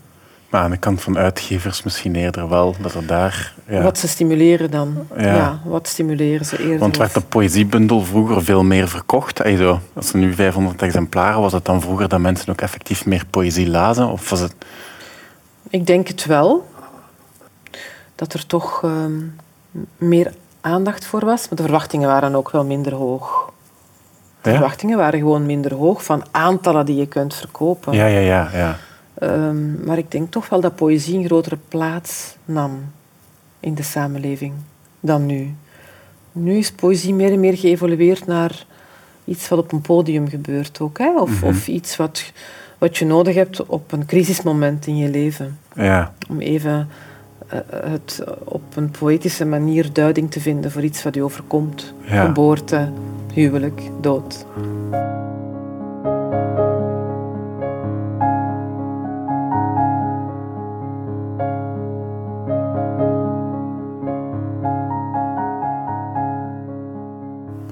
Maar 0.49 0.61
aan 0.61 0.71
de 0.71 0.77
kant 0.77 1.01
van 1.01 1.17
uitgevers 1.17 1.83
misschien 1.83 2.15
eerder 2.15 2.49
wel, 2.49 2.75
dat 2.81 2.93
er 2.93 3.05
daar... 3.05 3.53
Ja. 3.67 3.81
Wat 3.81 3.97
ze 3.97 4.07
stimuleren 4.07 4.71
dan. 4.71 5.07
Ja. 5.17 5.61
wat 5.65 5.87
stimuleren 5.87 6.45
ze 6.45 6.63
eerder? 6.63 6.79
Want 6.79 6.97
werd 6.97 7.13
de 7.13 7.21
poëziebundel 7.21 8.01
vroeger 8.03 8.43
veel 8.43 8.63
meer 8.63 8.87
verkocht? 8.87 9.43
Als 9.93 10.13
er 10.13 10.19
nu 10.19 10.33
500 10.33 10.81
exemplaren, 10.81 11.41
was 11.41 11.53
het 11.53 11.65
dan 11.65 11.81
vroeger 11.81 12.07
dat 12.07 12.19
mensen 12.19 12.49
ook 12.49 12.61
effectief 12.61 13.05
meer 13.05 13.23
poëzie 13.29 13.69
lazen? 13.69 14.07
Of 14.07 14.29
was 14.29 14.39
het... 14.39 14.55
Ik 15.69 15.87
denk 15.87 16.07
het 16.07 16.25
wel. 16.25 16.69
Dat 18.15 18.33
er 18.33 18.45
toch 18.45 18.83
ehm, 18.83 19.19
meer 19.97 20.33
aandacht 20.61 21.05
voor 21.05 21.25
was. 21.25 21.49
Maar 21.49 21.57
de 21.57 21.63
verwachtingen 21.63 22.07
waren 22.07 22.35
ook 22.35 22.51
wel 22.51 22.65
minder 22.65 22.93
hoog. 22.93 23.51
De 24.41 24.49
verwachtingen 24.49 24.97
waren 24.97 25.19
gewoon 25.19 25.45
minder 25.45 25.73
hoog 25.73 26.03
van 26.03 26.23
aantallen 26.31 26.85
die 26.85 26.95
je 26.95 27.07
kunt 27.07 27.35
verkopen. 27.35 27.93
Ja, 27.93 28.05
ja, 28.05 28.19
ja. 28.19 28.49
ja. 28.53 28.77
Um, 29.23 29.79
maar 29.85 29.97
ik 29.97 30.11
denk 30.11 30.31
toch 30.31 30.49
wel 30.49 30.61
dat 30.61 30.75
poëzie 30.75 31.17
een 31.17 31.25
grotere 31.25 31.57
plaats 31.67 32.35
nam 32.45 32.91
in 33.59 33.75
de 33.75 33.83
samenleving 33.83 34.53
dan 34.99 35.25
nu. 35.25 35.55
Nu 36.31 36.57
is 36.57 36.71
poëzie 36.71 37.13
meer 37.13 37.31
en 37.31 37.39
meer 37.39 37.57
geëvolueerd 37.57 38.25
naar 38.25 38.65
iets 39.25 39.47
wat 39.47 39.59
op 39.59 39.71
een 39.71 39.81
podium 39.81 40.29
gebeurt 40.29 40.79
ook. 40.79 40.97
Hè? 40.97 41.19
Of, 41.19 41.29
mhm. 41.29 41.45
of 41.45 41.67
iets 41.67 41.95
wat, 41.95 42.31
wat 42.77 42.97
je 42.97 43.05
nodig 43.05 43.35
hebt 43.35 43.65
op 43.65 43.91
een 43.91 44.05
crisismoment 44.05 44.87
in 44.87 44.97
je 44.97 45.09
leven. 45.09 45.59
Ja. 45.75 46.13
Om 46.29 46.39
even 46.39 46.89
het 47.85 48.23
op 48.43 48.61
een 48.75 48.91
poëtische 48.91 49.45
manier 49.45 49.93
duiding 49.93 50.31
te 50.31 50.39
vinden 50.39 50.71
voor 50.71 50.83
iets 50.83 51.03
wat 51.03 51.15
je 51.15 51.23
overkomt. 51.23 51.93
Geboorte, 52.05 52.89
huwelijk, 53.33 53.81
dood. 54.01 54.45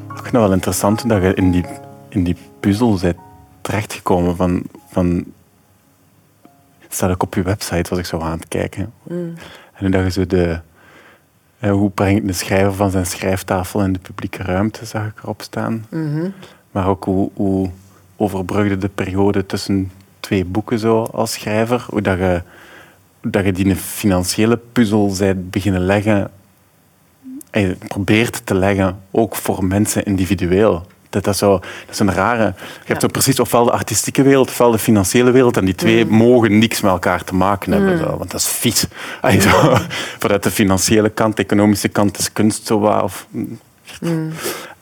Ik 0.09 0.35
vind 0.35 0.43
het 0.43 0.49
wel 0.49 0.51
interessant 0.51 1.09
dat 1.09 1.21
je 1.21 1.33
in 1.33 1.51
die, 1.51 1.65
in 2.09 2.23
die 2.23 2.35
puzzel 2.59 2.99
bent 3.01 3.17
terechtgekomen 3.61 4.35
van, 4.35 4.63
van... 4.89 5.25
staat 6.87 7.11
ook 7.11 7.23
op 7.23 7.33
je 7.33 7.41
website, 7.41 7.89
was 7.89 7.99
ik 7.99 8.05
zo 8.05 8.19
aan 8.19 8.39
het 8.39 8.47
kijken. 8.47 8.93
Mm. 9.03 9.33
En 9.79 9.91
dat 9.91 10.03
je 10.03 10.11
zo 10.11 10.25
de... 10.25 10.59
hoe 11.59 11.89
brengt 11.89 12.27
de 12.27 12.33
schrijver 12.33 12.73
van 12.73 12.91
zijn 12.91 13.05
schrijftafel 13.05 13.83
in 13.83 13.93
de 13.93 13.99
publieke 13.99 14.43
ruimte, 14.43 14.85
zag 14.85 15.05
ik 15.05 15.23
erop 15.23 15.41
staan. 15.41 15.85
Mhm. 15.89 16.29
Maar 16.71 16.87
ook 16.87 17.03
hoe, 17.03 17.29
hoe 17.33 17.69
overbrugde 18.15 18.77
de 18.77 18.89
periode 18.89 19.45
tussen 19.45 19.91
twee 20.19 20.45
boeken 20.45 20.79
zo 20.79 21.03
als 21.03 21.33
schrijver. 21.33 21.85
Hoe 21.89 22.01
dat 22.01 22.17
je, 22.17 22.41
dat 23.21 23.45
je 23.45 23.51
die 23.51 23.75
financiële 23.75 24.59
puzzel 24.71 25.15
bent 25.17 25.51
beginnen 25.51 25.81
leggen 25.81 26.31
en 27.49 27.77
probeert 27.87 28.45
te 28.45 28.55
leggen, 28.55 28.99
ook 29.11 29.35
voor 29.35 29.65
mensen 29.65 30.03
individueel. 30.03 30.85
Dat, 31.09 31.23
dat, 31.23 31.37
zo, 31.37 31.51
dat 31.59 31.89
is 31.89 31.99
een 31.99 32.13
rare... 32.13 32.43
Je 32.43 32.85
hebt 32.85 33.01
zo 33.01 33.07
precies 33.07 33.39
ofwel 33.39 33.65
de 33.65 33.71
artistieke 33.71 34.21
wereld 34.21 34.49
ofwel 34.49 34.71
de 34.71 34.77
financiële 34.77 35.31
wereld 35.31 35.57
en 35.57 35.65
die 35.65 35.75
twee 35.75 36.05
mm. 36.05 36.15
mogen 36.15 36.57
niks 36.57 36.81
met 36.81 36.91
elkaar 36.91 37.23
te 37.23 37.35
maken 37.35 37.71
hebben. 37.71 37.93
Mm. 37.93 37.99
Zo, 37.99 38.17
want 38.17 38.31
dat 38.31 38.39
is 38.39 38.47
vies. 38.47 38.85
Zo, 39.49 39.77
vanuit 40.19 40.43
de 40.43 40.51
financiële 40.51 41.09
kant, 41.09 41.35
de 41.35 41.43
economische 41.43 41.87
kant 41.87 42.17
is 42.17 42.33
kunst 42.33 42.67
zo 42.67 42.79
wat... 42.79 43.03
Of, 43.03 43.27
mm. 43.99 44.31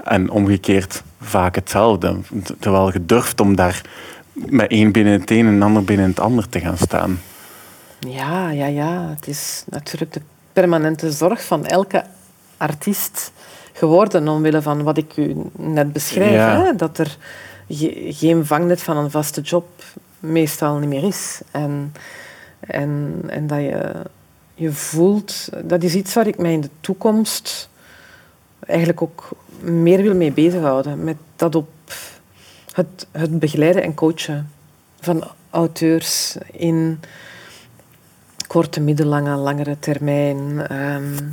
En 0.03 0.29
omgekeerd 0.29 1.03
vaak 1.21 1.55
hetzelfde. 1.55 2.15
Terwijl 2.59 2.91
je 2.93 3.05
durft 3.05 3.39
om 3.39 3.55
daar 3.55 3.81
met 4.33 4.71
één 4.71 4.91
binnen 4.91 5.13
het 5.13 5.31
een 5.31 5.47
en 5.47 5.61
ander 5.61 5.83
binnen 5.83 6.07
het 6.07 6.19
ander 6.19 6.49
te 6.49 6.59
gaan 6.59 6.77
staan. 6.77 7.21
Ja, 7.99 8.49
ja, 8.49 8.65
ja. 8.65 9.13
Het 9.15 9.27
is 9.27 9.63
natuurlijk 9.69 10.13
de 10.13 10.21
permanente 10.53 11.11
zorg 11.11 11.43
van 11.43 11.65
elke 11.65 12.03
artiest 12.57 13.31
geworden 13.77 14.27
omwille 14.27 14.61
van 14.61 14.83
wat 14.83 14.97
ik 14.97 15.17
u 15.17 15.35
net 15.55 15.93
beschrijf. 15.93 16.63
Hè? 16.63 16.75
Dat 16.75 16.97
er 16.97 17.17
geen 18.09 18.45
vangnet 18.45 18.81
van 18.81 18.97
een 18.97 19.11
vaste 19.11 19.41
job 19.41 19.67
meestal 20.19 20.77
niet 20.77 20.89
meer 20.89 21.03
is. 21.03 21.41
En, 21.51 21.93
en, 22.59 23.21
en 23.27 23.47
dat 23.47 23.59
je 23.59 23.91
je 24.53 24.71
voelt... 24.71 25.49
Dat 25.63 25.83
is 25.83 25.95
iets 25.95 26.13
waar 26.13 26.27
ik 26.27 26.37
mij 26.37 26.53
in 26.53 26.61
de 26.61 26.69
toekomst 26.81 27.69
eigenlijk 28.59 29.01
ook 29.01 29.29
meer 29.59 30.01
wil 30.01 30.15
mee 30.15 30.31
bezighouden. 30.31 31.03
Met 31.03 31.17
dat 31.35 31.55
op 31.55 31.69
het, 32.71 33.07
het 33.11 33.39
begeleiden 33.39 33.83
en 33.83 33.93
coachen 33.93 34.51
van 34.99 35.23
auteurs 35.49 36.37
in 36.51 36.99
korte, 38.47 38.81
middellange, 38.81 39.35
langere 39.35 39.79
termijn. 39.79 40.67
Ehm, 40.67 41.23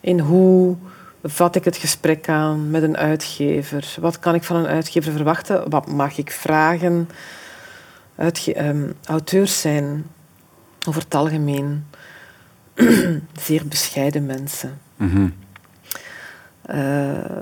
in 0.00 0.18
hoe 0.18 0.76
vat 1.24 1.56
ik 1.56 1.64
het 1.64 1.76
gesprek 1.76 2.28
aan 2.28 2.70
met 2.70 2.82
een 2.82 2.96
uitgever? 2.96 3.96
Wat 4.00 4.18
kan 4.18 4.34
ik 4.34 4.42
van 4.42 4.56
een 4.56 4.66
uitgever 4.66 5.12
verwachten? 5.12 5.70
Wat 5.70 5.86
mag 5.86 6.18
ik 6.18 6.30
vragen? 6.30 7.08
Ehm, 8.16 8.90
auteurs 9.04 9.60
zijn 9.60 10.04
over 10.88 11.02
het 11.02 11.14
algemeen 11.14 11.86
zeer 13.46 13.66
bescheiden 13.68 14.26
mensen. 14.26 14.78
Mhm. 14.96 15.28
Eh, 16.62 17.40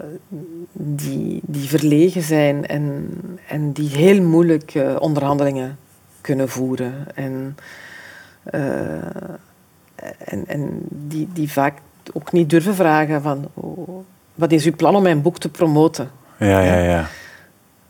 die, 0.73 1.41
die 1.47 1.69
verlegen 1.69 2.23
zijn 2.23 2.67
en, 2.67 3.11
en 3.49 3.73
die 3.73 3.89
heel 3.89 4.23
moeilijk 4.23 4.75
uh, 4.75 4.97
onderhandelingen 4.99 5.79
kunnen 6.21 6.49
voeren. 6.49 7.17
En, 7.17 7.57
uh, 8.55 8.95
en, 10.19 10.47
en 10.47 10.79
die, 10.89 11.29
die 11.33 11.51
vaak 11.51 11.79
ook 12.13 12.33
niet 12.33 12.51
durven 12.51 12.75
vragen 12.75 13.23
van 13.23 13.49
wat 14.35 14.53
is 14.53 14.65
uw 14.65 14.77
plan 14.77 14.97
om 14.97 15.03
mijn 15.03 15.23
boek 15.23 15.39
te 15.39 15.49
promoten? 15.49 16.11
Ja, 16.39 16.61
ja, 16.61 16.79
ja. 16.79 17.09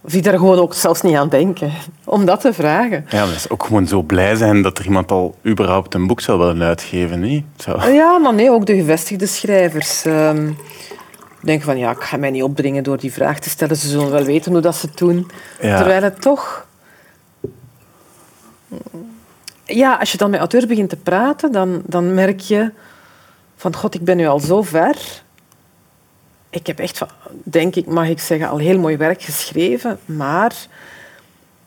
Of 0.04 0.10
die 0.10 0.22
daar 0.22 0.38
gewoon 0.38 0.58
ook 0.58 0.74
zelfs 0.74 1.02
niet 1.02 1.16
aan 1.16 1.28
denken, 1.28 1.72
om 2.04 2.24
dat 2.24 2.40
te 2.40 2.52
vragen. 2.52 3.04
Ja, 3.08 3.24
maar 3.24 3.34
is 3.34 3.50
ook 3.50 3.64
gewoon 3.64 3.86
zo 3.86 4.02
blij 4.02 4.34
zijn 4.34 4.62
dat 4.62 4.78
er 4.78 4.84
iemand 4.84 5.10
al 5.10 5.34
überhaupt 5.46 5.94
een 5.94 6.06
boek 6.06 6.20
zou 6.20 6.38
willen 6.38 6.62
uitgeven, 6.62 7.20
niet? 7.20 7.44
Zo. 7.56 7.90
Ja, 7.90 8.18
maar 8.18 8.34
nee, 8.34 8.50
ook 8.50 8.66
de 8.66 8.76
gevestigde 8.76 9.26
schrijvers. 9.26 10.04
Um, 10.04 10.56
denken 11.42 11.64
van, 11.64 11.78
ja, 11.78 11.90
ik 11.90 12.02
ga 12.02 12.16
mij 12.16 12.30
niet 12.30 12.42
opdringen 12.42 12.82
door 12.82 12.98
die 12.98 13.12
vraag 13.12 13.38
te 13.38 13.50
stellen. 13.50 13.76
Ze 13.76 13.88
zullen 13.88 14.10
wel 14.10 14.24
weten 14.24 14.52
hoe 14.52 14.60
dat 14.60 14.76
ze 14.76 14.86
het 14.86 14.98
doen. 14.98 15.30
Terwijl 15.60 16.02
het 16.02 16.20
toch... 16.20 16.66
Ja, 19.64 19.94
als 19.94 20.12
je 20.12 20.18
dan 20.18 20.30
met 20.30 20.38
auteurs 20.38 20.66
begint 20.66 20.88
te 20.88 20.96
praten, 20.96 21.52
dan, 21.52 21.82
dan 21.86 22.14
merk 22.14 22.40
je 22.40 22.70
van 23.62 23.76
god, 23.76 23.94
ik 23.94 24.04
ben 24.04 24.16
nu 24.16 24.26
al 24.26 24.40
zo 24.40 24.62
ver. 24.62 25.22
Ik 26.50 26.66
heb 26.66 26.78
echt, 26.78 27.00
denk 27.30 27.74
ik, 27.76 27.86
mag 27.86 28.08
ik 28.08 28.20
zeggen, 28.20 28.48
al 28.48 28.58
heel 28.58 28.78
mooi 28.78 28.96
werk 28.96 29.22
geschreven, 29.22 29.98
maar 30.04 30.54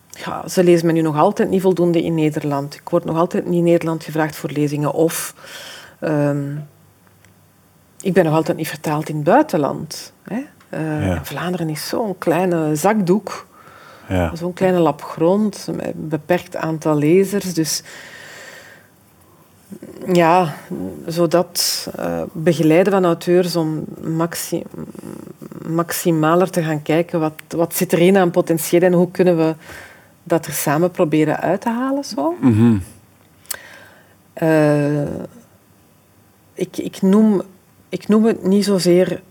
ja, 0.10 0.48
ze 0.48 0.64
lezen 0.64 0.86
me 0.86 0.92
nu 0.92 1.02
nog 1.02 1.18
altijd 1.18 1.50
niet 1.50 1.62
voldoende 1.62 2.04
in 2.04 2.16
Nederland. 2.16 2.74
Ik 2.76 2.90
word 2.90 3.06
nog 3.06 3.18
altijd 3.18 3.46
niet 3.46 3.58
in 3.58 3.64
Nederland 3.64 4.04
gevraagd 4.04 4.36
voor 4.36 4.50
lezingen. 4.50 4.92
Of 4.94 5.34
um, 6.02 6.68
ik 8.02 8.14
ben 8.14 8.24
nog 8.26 8.34
altijd 8.34 8.58
niet 8.58 8.68
vertaald 8.68 9.10
in 9.10 9.16
het 9.16 9.24
buitenland. 9.24 10.14
Hè. 10.24 10.36
Uh, 10.70 11.06
Ja. 11.08 11.26
Vlaanderen 11.26 11.70
is 11.70 11.88
zo'n 11.88 12.18
kleine 12.18 12.76
zakdoek, 12.76 13.48
Ja. 14.10 14.36
zo'n 14.36 14.54
kleine 14.54 14.80
lap 14.80 15.04
grond, 15.04 15.68
met 15.76 15.86
een 15.86 16.08
beperkt 16.10 16.56
aantal 16.56 16.96
lezers. 16.98 17.54
Dus 17.54 17.84
ja, 20.14 20.54
zodat 21.06 21.88
eh, 21.96 22.22
begeleiden 22.32 22.94
van 22.94 23.06
auteurs 23.06 23.56
om 23.56 23.84
maxi 24.02 24.64
maximaler 25.68 26.50
te 26.50 26.64
gaan 26.64 26.82
kijken 26.82 27.20
wat, 27.20 27.34
wat 27.48 27.76
zit 27.76 27.94
erin 27.94 28.18
aan 28.18 28.32
potentieel 28.32 28.82
en 28.82 28.94
hoe 28.94 29.12
kunnen 29.12 29.38
we 29.38 29.56
dat 30.24 30.46
er 30.46 30.54
samen 30.54 30.92
proberen 30.92 31.40
uit 31.40 31.62
te 31.62 31.70
halen. 31.70 32.04
Zo. 32.04 32.36
Mhm. 32.42 32.78
Eh, 34.34 35.02
ik, 36.54 36.78
ik, 36.78 37.02
noem, 37.02 37.42
ik 37.90 38.08
noem 38.08 38.26
het 38.26 38.44
niet 38.44 38.66
zozeer 38.66 39.22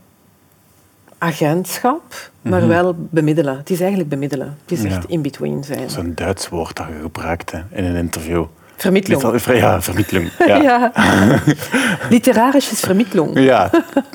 agentschap, 1.19 2.31
maar 2.43 2.67
wel 2.69 2.95
bemiddelen. 2.99 3.57
Het 3.57 3.71
is 3.71 3.81
eigenlijk 3.81 4.09
bemiddelen. 4.09 4.59
Het 4.63 4.73
is 4.79 4.83
Ja. 4.83 4.89
echt 4.89 5.09
in-between 5.09 5.65
zijn. 5.65 5.79
Dat 5.79 5.91
is 5.91 5.97
een 5.97 6.15
Duits 6.15 6.49
woord 6.49 6.77
dat 6.77 6.87
je 6.87 7.01
gebruikt 7.01 7.51
hè, 7.51 7.61
in 7.71 7.85
een 7.85 7.97
interview. 7.97 8.45
Vermittlung. 8.77 9.41
Ja, 9.47 9.83
vermittlung. 9.83 10.31
Ja. 10.47 10.57
Ja. 10.63 10.93
Literarische 12.11 12.77
Vermittlung. 12.77 13.39
ja, 13.51 13.71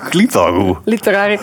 klinkt 0.10 0.36
al 0.36 0.54
goed. 0.54 0.78
Literair. 0.86 1.40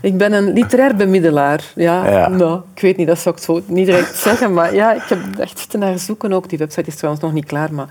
Ik 0.00 0.16
ben 0.16 0.32
een 0.32 0.52
literair 0.52 0.96
bemiddelaar. 0.96 1.60
Ja, 1.74 2.06
Ja. 2.10 2.28
Nou, 2.28 2.60
ik 2.74 2.80
weet 2.80 2.96
niet, 2.96 3.06
dat 3.06 3.18
zou 3.18 3.34
ik 3.34 3.42
zo 3.42 3.62
niet 3.66 3.86
direct 3.86 4.16
zeggen, 4.16 4.52
maar 4.52 4.74
ja, 4.74 4.92
ik 4.92 5.02
heb 5.08 5.18
echt 5.38 5.58
zitten 5.58 5.78
naar 5.80 5.98
zoeken 5.98 6.32
ook. 6.32 6.48
Die 6.48 6.58
website 6.58 6.86
is 6.88 6.96
trouwens 6.96 7.24
nog 7.24 7.32
niet 7.32 7.46
klaar, 7.46 7.72
maar 7.72 7.88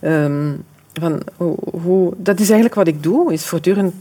ehm, 0.00 0.52
van, 1.00 1.22
hoe, 1.36 1.56
hoe, 1.82 2.12
dat 2.16 2.34
is 2.40 2.46
eigenlijk 2.46 2.74
wat 2.74 2.86
ik 2.88 3.02
doe, 3.02 3.32
is 3.32 3.46
voortdurend 3.46 3.94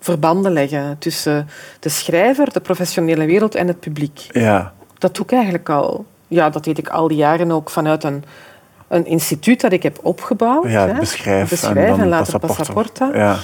verbanden 0.00 0.52
leggen 0.52 0.96
tussen 0.98 1.48
de 1.80 1.88
schrijver, 1.88 2.52
de 2.52 2.60
professionele 2.60 3.26
wereld 3.26 3.54
en 3.54 3.66
het 3.66 3.80
publiek. 3.80 4.26
Ja, 4.30 4.72
Dat 4.98 5.14
doe 5.14 5.24
ik 5.24 5.32
eigenlijk 5.32 5.68
al. 5.68 6.04
Ja, 6.28 6.50
dat 6.50 6.64
deed 6.64 6.78
ik 6.78 6.88
al 6.88 7.08
die 7.08 7.16
jaren 7.16 7.50
ook 7.50 7.70
vanuit 7.70 8.04
een, 8.04 8.24
een 8.90 9.06
instituut 9.06 9.60
dat 9.60 9.72
ik 9.72 9.82
heb 9.82 9.98
opgebouwd. 10.02 10.70
ja 10.70 10.86
hè. 10.88 10.98
beschrijf, 10.98 11.48
Beschrijf 11.50 11.98
en, 11.98 12.08
later 12.08 12.38
passaporten. 12.38 13.12
Ja, 13.14 13.36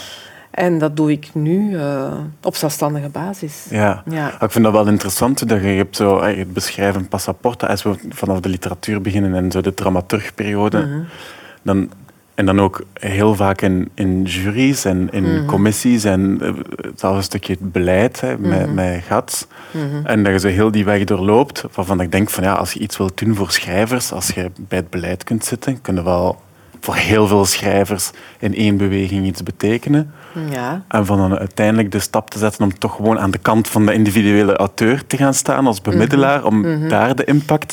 En 0.51 0.79
dat 0.79 0.97
doe 0.97 1.11
ik 1.11 1.29
nu 1.33 1.77
eh, 1.79 2.13
op 2.43 2.57
zelfstandige 2.57 3.09
basis. 3.09 3.67
ja. 3.71 4.03
Ja. 4.11 4.43
Ik 4.43 4.51
vind 4.51 4.65
dat 4.65 4.73
wel 4.73 4.87
interessant, 4.89 5.49
dat 5.49 5.61
je 5.61 5.67
hebt 5.67 5.97
zo, 5.97 6.19
eh, 6.19 6.37
het 6.39 6.53
beschrijven 6.53 7.09
passaporten, 7.09 7.69
als 7.69 7.83
we 7.83 7.95
vanaf 8.09 8.41
de 8.41 8.49
literatuur 8.49 9.01
beginnen 9.01 9.35
en 9.35 9.51
zo 9.51 9.61
de 9.61 9.75
dramaturgperiode, 9.75 10.79
Mhm. 10.79 11.01
dan, 11.63 11.91
en 12.37 12.47
dan 12.47 12.61
ook 12.61 12.83
heel 12.93 13.35
vaak 13.35 13.61
in, 13.63 13.89
in 13.95 14.23
juries 14.23 14.85
en 14.85 15.09
in 15.11 15.23
Mhm. 15.35 15.47
commissies 15.47 16.05
en 16.05 16.39
eh, 16.43 16.49
zelfs 16.97 17.17
een 17.17 17.23
stukje 17.23 17.57
beleid 17.61 18.21
hè, 18.21 18.37
Mhm. 18.39 18.49
met, 18.49 18.75
met 18.75 19.03
GATS. 19.09 19.47
En 20.05 20.23
dat 20.23 20.33
je 20.33 20.39
zo 20.39 20.49
heel 20.49 20.71
die 20.71 20.85
weg 20.85 21.05
doorloopt, 21.05 21.65
waarvan 21.75 22.01
ik 22.01 22.13
denk 22.13 22.31
van 22.31 22.45
ja, 22.45 22.53
als 22.53 22.73
je 22.73 22.81
iets 22.81 22.97
wilt 22.97 23.19
doen 23.19 23.35
voor 23.35 23.51
schrijvers, 23.51 24.13
als 24.13 24.29
je 24.29 24.51
bij 24.69 24.79
het 24.79 24.91
beleid 24.91 25.25
kunt 25.25 25.45
zitten, 25.45 25.81
kun 25.81 25.95
je 25.95 26.03
wel 26.03 26.41
voor 26.81 26.95
heel 26.95 27.27
veel 27.27 27.45
schrijvers 27.45 28.11
in 28.39 28.55
één 28.55 28.77
beweging 28.77 29.27
iets 29.27 29.43
betekenen. 29.43 30.11
Ja. 30.51 30.83
En 30.89 31.07
van 31.07 31.19
dan 31.19 31.39
uiteindelijk 31.39 31.93
de 31.93 31.99
stap 31.99 32.31
te 32.31 32.39
zetten 32.39 32.65
om 32.65 32.79
toch 32.79 32.95
gewoon 32.97 33.19
aan 33.19 33.31
de 33.31 33.39
kant 33.39 33.69
van 33.69 33.87
de 33.87 33.93
individuele 33.93 34.57
auteur 34.57 35.07
te 35.07 35.17
gaan 35.17 35.35
staan 35.35 35.67
als 35.67 35.81
bemiddelaar, 35.83 36.45
om 36.45 36.89
daar 36.89 37.15
de 37.17 37.25
impact. 37.25 37.73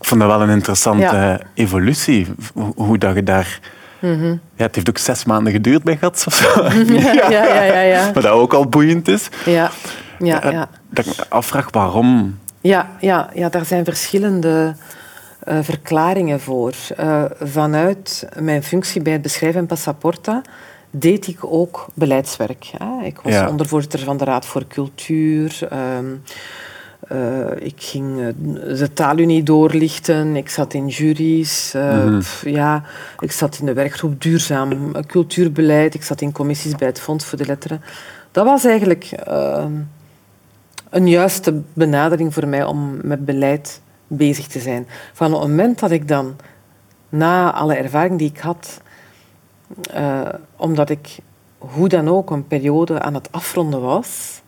Ik 0.00 0.06
vond 0.06 0.20
dat 0.20 0.30
wel 0.30 0.42
een 0.42 0.48
interessante 0.54 1.02
Ja. 1.16 1.40
evolutie, 1.54 2.26
hoe, 2.54 2.72
hoe 2.76 2.98
dat 2.98 3.14
je 3.14 3.22
daar... 3.22 3.60
Ja, 4.00 4.64
het 4.66 4.74
heeft 4.74 4.88
ook 4.88 4.98
zes 4.98 5.24
maanden 5.24 5.52
geduurd 5.52 5.82
bij 5.82 5.96
GATS 5.96 6.26
of 6.26 6.34
zo. 6.34 6.62
Ja, 7.00 7.30
ja, 7.30 7.62
ja, 7.64 7.80
ja. 7.80 8.04
Maar 8.14 8.22
dat 8.22 8.32
ook 8.32 8.54
al 8.54 8.66
boeiend 8.68 9.08
is. 9.08 9.28
Ja, 9.44 9.70
ja, 10.18 10.42
Eh, 10.42 10.52
ja. 10.52 10.68
Dat 10.90 11.06
ik 11.06 11.16
me 11.16 11.24
afvraag 11.28 11.68
waarom. 11.70 12.38
Ja, 12.60 12.90
ja, 13.00 13.30
ja, 13.34 13.48
daar 13.48 13.64
zijn 13.64 13.84
verschillende 13.84 14.74
eh, 15.40 15.58
verklaringen 15.62 16.40
voor. 16.40 16.74
Eh, 16.96 17.24
vanuit 17.40 18.28
mijn 18.38 18.62
functie 18.62 19.02
bij 19.02 19.12
het 19.12 19.22
beschrijven 19.22 19.60
en 19.60 19.66
Passaporta 19.66 20.42
deed 20.90 21.26
ik 21.26 21.38
ook 21.40 21.86
beleidswerk. 21.94 22.70
Hè. 22.78 23.04
Ik 23.06 23.20
was 23.22 23.32
Ja. 23.32 23.48
ondervoorzitter 23.48 23.98
van 24.00 24.16
de 24.16 24.24
Raad 24.24 24.46
voor 24.46 24.66
Cultuur. 24.66 25.58
ehm, 25.70 25.78
eh, 25.78 26.12
ik 27.58 27.74
ging 27.76 28.20
eh, 28.20 28.26
de 28.78 28.92
taalunie 28.92 29.42
doorlichten. 29.42 30.36
Ik 30.36 30.48
zat 30.48 30.74
in 30.74 30.88
juries. 30.88 31.74
eh, 31.74 32.18
pff, 32.18 32.44
ja, 32.44 32.82
ik 33.18 33.32
zat 33.32 33.58
in 33.58 33.66
de 33.66 33.72
werkgroep 33.72 34.22
Duurzaam 34.22 34.92
Cultuurbeleid. 35.06 35.94
Ik 35.94 36.02
zat 36.02 36.20
in 36.20 36.32
commissies 36.32 36.74
bij 36.74 36.88
het 36.88 37.00
Fonds 37.00 37.24
voor 37.24 37.38
de 37.38 37.46
Letteren. 37.46 37.82
Dat 38.30 38.44
was 38.44 38.64
eigenlijk... 38.64 39.12
een 40.90 41.08
juiste 41.08 41.62
benadering 41.72 42.34
voor 42.34 42.48
mij 42.48 42.64
om 42.64 42.98
met 43.02 43.24
beleid 43.24 43.80
bezig 44.06 44.46
te 44.46 44.60
zijn. 44.60 44.86
Van 45.12 45.32
het 45.32 45.40
moment 45.40 45.78
dat 45.78 45.90
ik 45.90 46.08
dan, 46.08 46.36
na 47.08 47.52
alle 47.52 47.74
ervaring 47.74 48.18
die 48.18 48.28
ik 48.28 48.38
had, 48.38 48.80
eh, 49.90 50.28
omdat 50.56 50.90
ik 50.90 51.18
hoe 51.58 51.88
dan 51.88 52.08
ook 52.08 52.30
een 52.30 52.46
periode 52.46 53.00
aan 53.00 53.14
het 53.14 53.32
afronden 53.32 53.80
was 53.80 54.40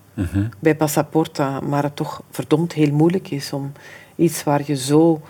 bij 0.59 0.77
Passaporta, 0.77 1.61
maar 1.61 1.83
het 1.83 1.97
toch 1.97 2.23
verdomd 2.31 2.73
heel 2.73 2.93
moeilijk 2.93 3.31
is 3.31 3.53
om 3.53 3.73
iets 4.17 4.45
waar 4.45 4.63
je 4.65 4.77
zo 4.77 5.21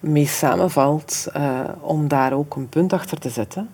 mee 0.00 0.26
samenvalt, 0.26 1.26
eh, 1.32 1.60
om 1.80 2.08
daar 2.08 2.32
ook 2.32 2.56
een 2.56 2.68
punt 2.68 2.92
achter 2.92 3.18
te 3.18 3.30
zetten. 3.30 3.70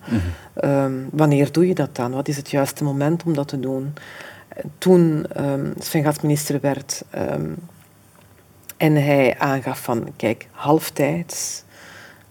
Ehm, 0.53 0.93
wanneer 1.11 1.51
doe 1.51 1.67
je 1.67 1.75
dat 1.75 1.95
dan? 1.95 2.11
Wat 2.11 2.27
is 2.27 2.37
het 2.37 2.49
juiste 2.49 2.83
moment 2.83 3.23
om 3.23 3.33
dat 3.33 3.47
te 3.47 3.59
doen? 3.59 3.93
toen 4.77 5.25
um, 5.37 5.73
Sven 5.79 6.03
Gats 6.03 6.21
minister 6.21 6.59
werd 6.61 7.03
um, 7.15 7.55
en 8.77 8.95
hij 8.95 9.37
aangaf 9.37 9.79
van, 9.79 10.09
kijk, 10.15 10.47
halftijds 10.51 11.63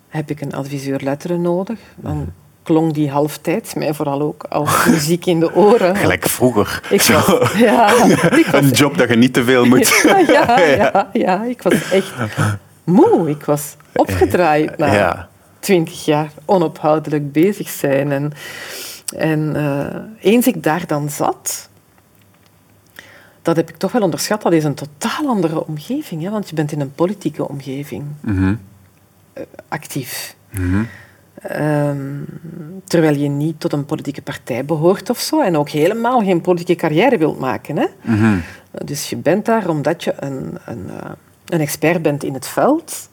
heb 0.09 0.31
ik 0.31 0.41
een 0.41 0.55
adviseur 0.55 1.01
letteren 1.03 1.41
nodig, 1.41 1.81
dan 1.97 2.33
klonk 2.65 2.95
die 2.95 3.11
halftijds 3.11 3.75
mij 3.75 3.95
vooral 3.95 4.23
ook 4.23 4.45
als 4.49 4.85
muziek 4.91 5.27
in 5.27 5.41
de 5.41 5.55
oren. 5.55 5.97
Gelijk 5.97 6.29
vroeger. 6.29 6.81
Ik 6.91 7.03
was, 7.03 7.53
ja, 7.57 7.93
ik 8.43 8.47
was 8.47 8.61
Een 8.61 8.71
job 8.71 8.99
dat 8.99 9.09
je 9.09 9.17
niet 9.17 9.33
te 9.33 9.45
veel 9.45 9.65
moet. 9.65 9.89
ja, 10.05 10.19
ja, 10.19 10.59
ja, 10.59 11.11
ja, 11.13 11.45
ik 11.45 11.63
was 11.63 11.91
echt 11.91 12.13
moe. 12.85 13.31
Ik 13.31 13.45
was 13.45 13.77
opgedraaid 13.93 14.79
na 14.79 14.93
Ja. 14.95 15.29
twintig 15.59 16.05
jaar 16.05 16.31
onophoudelijk 16.45 17.33
bezig 17.33 17.69
zijn. 17.69 18.13
En, 18.13 18.33
en 19.17 19.53
uh, 19.57 20.31
eens 20.33 20.47
ik 20.47 20.63
daar 20.63 20.87
dan 20.87 21.11
zat, 21.11 21.69
dat 23.43 23.57
heb 23.57 23.69
ik 23.69 23.77
toch 23.77 23.93
wel 23.93 24.03
onderschat. 24.03 24.43
Dat 24.43 24.53
is 24.53 24.65
een 24.65 24.75
totaal 24.75 25.29
andere 25.29 25.67
omgeving, 25.67 26.23
hè? 26.23 26.31
want 26.31 26.49
je 26.49 26.55
bent 26.55 26.73
in 26.73 26.81
een 26.81 26.93
politieke 26.93 27.49
omgeving 27.49 28.05
Mm 28.21 28.37
-hmm. 28.37 28.61
uh, 29.39 29.45
actief. 29.69 30.35
Mm 30.51 30.73
-hmm. 30.73 30.89
Um, 31.53 32.27
terwijl 32.85 33.17
je 33.17 33.29
niet 33.29 33.61
tot 33.61 33.73
een 33.73 33.85
politieke 33.85 34.23
partij 34.23 34.65
behoort 34.65 35.11
of 35.11 35.19
zo, 35.19 35.41
en 35.41 35.57
ook 35.57 35.69
helemaal 35.69 36.21
geen 36.21 36.41
politieke 36.41 36.81
carrière 36.81 37.19
wilt 37.19 37.39
maken. 37.39 37.77
Hè? 37.77 37.87
Mm 38.03 38.19
-hmm. 38.19 38.43
Dus 38.85 39.11
je 39.11 39.17
bent 39.17 39.45
daar 39.45 39.69
omdat 39.69 40.05
je 40.05 40.15
een, 40.19 40.59
een, 40.67 40.87
uh, 40.87 41.11
een 41.47 41.61
expert 41.61 42.03
bent 42.03 42.25
in 42.25 42.35
het 42.35 42.47
veld 42.47 43.09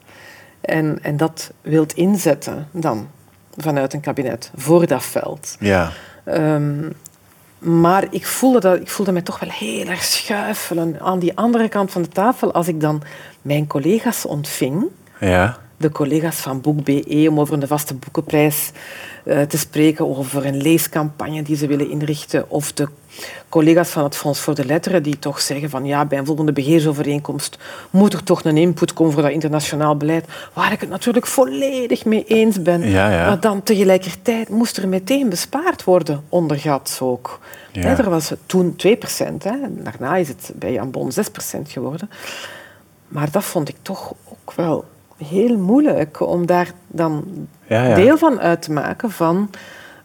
en, 0.60 0.98
en 1.02 1.16
dat 1.16 1.52
wilt 1.60 1.92
inzetten 1.92 2.68
dan 2.70 3.08
vanuit 3.56 3.92
een 3.92 4.00
kabinet 4.00 4.50
voor 4.54 4.86
dat 4.86 5.04
veld. 5.04 5.56
Ja. 5.60 5.90
Um, 6.24 6.92
maar 7.58 8.06
ik 8.10 8.26
voelde, 8.26 8.60
dat, 8.60 8.80
ik 8.80 8.88
voelde 8.88 9.12
mij 9.12 9.22
toch 9.22 9.38
wel 9.38 9.50
heel 9.50 9.86
erg 9.86 10.02
schuifelen 10.02 11.00
aan 11.00 11.18
die 11.18 11.36
andere 11.36 11.68
kant 11.68 11.90
van 11.90 12.02
de 12.02 12.08
tafel 12.08 12.52
als 12.52 12.68
ik 12.68 12.80
dan 12.80 13.02
mijn 13.42 13.66
collega's 13.66 14.26
ontving. 14.26 14.84
Ja. 15.20 15.58
De 15.82 15.90
collega's 15.92 16.36
van 16.36 16.60
Boek 16.60 16.84
BE 16.84 17.26
om 17.28 17.40
over 17.40 17.54
een 17.54 17.66
vaste 17.66 17.94
boekenprijs 17.94 18.70
uh, 19.24 19.40
te 19.40 19.58
spreken, 19.58 20.16
over 20.16 20.46
een 20.46 20.62
leescampagne 20.62 21.42
die 21.42 21.56
ze 21.56 21.66
willen 21.66 21.90
inrichten. 21.90 22.50
Of 22.50 22.72
de 22.72 22.88
collega's 23.48 23.88
van 23.88 24.04
het 24.04 24.16
Fonds 24.16 24.40
voor 24.40 24.54
de 24.54 24.64
Letteren 24.64 25.02
die 25.02 25.18
toch 25.18 25.40
zeggen 25.40 25.70
van 25.70 25.84
ja, 25.84 26.04
bij 26.04 26.18
een 26.18 26.26
volgende 26.26 26.52
beheersovereenkomst 26.52 27.58
moet 27.90 28.12
er 28.12 28.22
toch 28.22 28.44
een 28.44 28.56
input 28.56 28.92
komen 28.92 29.12
voor 29.12 29.22
dat 29.22 29.30
internationaal 29.30 29.96
beleid. 29.96 30.26
Waar 30.52 30.72
ik 30.72 30.80
het 30.80 30.88
natuurlijk 30.88 31.26
volledig 31.26 32.04
mee 32.04 32.24
eens 32.24 32.62
ben. 32.62 32.90
Ja, 32.90 33.10
ja. 33.10 33.26
Maar 33.26 33.40
dan 33.40 33.62
tegelijkertijd 33.62 34.48
moest 34.48 34.76
er 34.76 34.88
meteen 34.88 35.28
bespaard 35.28 35.84
worden 35.84 36.24
onder 36.28 36.58
GATS 36.58 37.00
ook. 37.00 37.40
Ja. 37.72 37.98
Er 37.98 38.10
was 38.10 38.32
toen 38.46 38.76
2%, 38.86 38.88
hè. 39.38 39.56
daarna 39.68 40.16
is 40.16 40.28
het 40.28 40.52
bij 40.54 40.72
Jan 40.72 40.90
Bon 40.90 41.10
6% 41.12 41.16
geworden. 41.62 42.10
Maar 43.08 43.30
dat 43.30 43.44
vond 43.44 43.68
ik 43.68 43.76
toch 43.82 44.12
ook 44.24 44.52
wel 44.56 44.84
heel 45.24 45.58
moeilijk 45.58 46.20
om 46.20 46.46
daar 46.46 46.72
dan 46.86 47.24
ja, 47.66 47.84
ja. 47.84 47.94
deel 47.94 48.18
van 48.18 48.40
uit 48.40 48.62
te 48.62 48.72
maken 48.72 49.10
van 49.10 49.50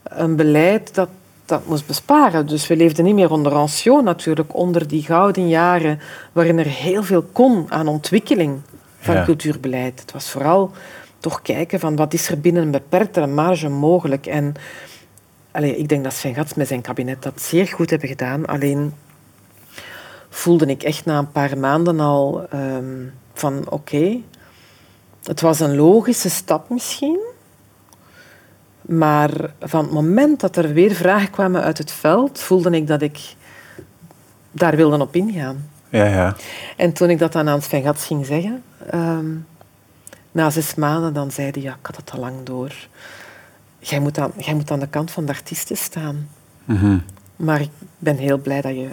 een 0.02 0.36
beleid 0.36 0.94
dat 0.94 1.08
dat 1.48 1.66
moest 1.66 1.86
besparen. 1.86 2.46
Dus 2.46 2.66
we 2.66 2.76
leefden 2.76 3.04
niet 3.04 3.14
meer 3.14 3.30
onder 3.30 3.52
ancien 3.52 4.04
natuurlijk, 4.04 4.56
onder 4.56 4.88
die 4.88 5.02
gouden 5.02 5.48
jaren 5.48 6.00
waarin 6.32 6.58
er 6.58 6.66
heel 6.66 7.02
veel 7.02 7.22
kon 7.32 7.66
aan 7.68 7.88
ontwikkeling 7.88 8.60
van 8.98 9.14
Ja. 9.14 9.24
cultuurbeleid. 9.24 10.00
Het 10.00 10.12
was 10.12 10.30
vooral 10.30 10.70
toch 11.20 11.42
kijken 11.42 11.80
van 11.80 11.96
wat 11.96 12.14
is 12.14 12.28
er 12.28 12.40
binnen 12.40 12.62
een 12.62 12.70
beperktere 12.70 13.26
marge 13.26 13.68
mogelijk. 13.68 14.26
En 14.26 14.54
allee, 15.50 15.76
ik 15.76 15.88
denk 15.88 16.04
dat 16.04 16.12
Sven 16.12 16.34
Gats 16.34 16.54
met 16.54 16.68
zijn 16.68 16.80
kabinet 16.80 17.22
dat 17.22 17.42
zeer 17.42 17.66
goed 17.66 17.90
hebben 17.90 18.08
gedaan. 18.08 18.46
Alleen 18.46 18.94
voelde 20.28 20.66
ik 20.66 20.82
echt 20.82 21.04
na 21.04 21.18
een 21.18 21.32
paar 21.32 21.58
maanden 21.58 22.00
al 22.00 22.46
ehm, 22.50 23.04
van 23.34 23.70
oké, 23.70 24.16
het 25.28 25.40
was 25.40 25.60
een 25.60 25.76
logische 25.76 26.30
stap 26.30 26.68
misschien. 26.70 27.18
Maar 28.80 29.30
van 29.60 29.84
het 29.84 29.92
moment 29.92 30.40
dat 30.40 30.56
er 30.56 30.72
weer 30.72 30.94
vragen 30.94 31.30
kwamen 31.30 31.62
uit 31.62 31.78
het 31.78 31.92
veld, 31.92 32.38
voelde 32.40 32.70
ik 32.70 32.86
dat 32.86 33.02
ik 33.02 33.34
daar 34.50 34.76
wilde 34.76 35.00
op 35.00 35.14
ingaan. 35.14 35.68
Ja, 35.88 36.04
ja. 36.04 36.36
En 36.76 36.92
toen 36.92 37.10
ik 37.10 37.18
dat 37.18 37.32
dan 37.32 37.48
aan 37.48 37.62
Sven 37.62 37.82
Gats 37.82 38.06
ging 38.06 38.26
zeggen, 38.26 38.62
ehm, 38.90 39.26
na 40.32 40.50
zes 40.50 40.74
maanden, 40.74 41.14
dan 41.14 41.30
zei 41.30 41.50
hij, 41.50 41.62
ja, 41.62 41.72
ik 41.72 41.86
had 41.86 41.96
het 41.96 42.10
al 42.10 42.18
lang 42.18 42.34
door. 42.44 42.74
Jij 43.78 44.00
moet 44.00 44.18
aan, 44.18 44.32
jij 44.36 44.54
moet 44.54 44.70
aan 44.70 44.80
de 44.80 44.88
kant 44.88 45.10
van 45.10 45.24
de 45.24 45.32
artiesten 45.32 45.76
staan. 45.76 46.28
Mhm. 46.64 46.98
Maar 47.36 47.60
ik 47.60 47.70
ben 47.98 48.16
heel 48.16 48.38
blij 48.38 48.60
dat 48.60 48.74
je 48.74 48.90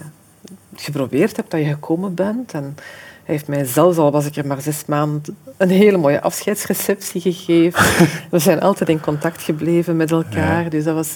geprobeerd 0.76 1.36
hebt, 1.36 1.52
dat 1.52 1.60
je 1.60 1.65
gekomen 1.65 2.13
bent. 2.13 2.54
En 2.54 2.78
heeft 3.25 3.47
mij 3.47 3.65
zelfs, 3.65 3.97
al 3.97 4.11
was 4.11 4.25
ik 4.25 4.35
er 4.35 4.47
maar 4.47 4.61
zes 4.61 4.85
maanden, 4.85 5.38
een 5.57 5.69
hele 5.69 5.97
mooie 5.97 6.21
afscheidsreceptie 6.21 7.21
gegeven. 7.21 7.83
We 8.31 8.39
zijn 8.39 8.59
altijd 8.59 8.89
in 8.89 8.99
contact 8.99 9.41
gebleven 9.41 9.95
met 9.95 10.11
elkaar. 10.11 10.69
Dus 10.69 10.83
dat 10.83 10.95
was, 10.95 11.15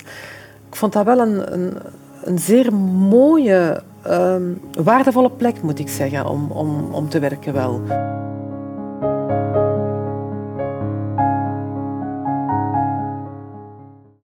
ik 0.70 0.76
vond 0.76 0.94
dat 0.94 1.06
wel 1.06 1.20
een, 1.20 1.54
een, 1.54 1.78
een 2.24 2.40
zeer 2.40 2.74
mooie, 2.74 3.84
ehm, 4.04 4.44
waardevolle 4.84 5.32
plek, 5.32 5.62
moet 5.62 5.80
ik 5.80 5.90
zeggen, 5.90 6.26
om, 6.26 6.52
om, 6.52 6.94
om 6.94 7.10
te 7.10 7.20
werken 7.20 7.54
wel. 7.54 7.82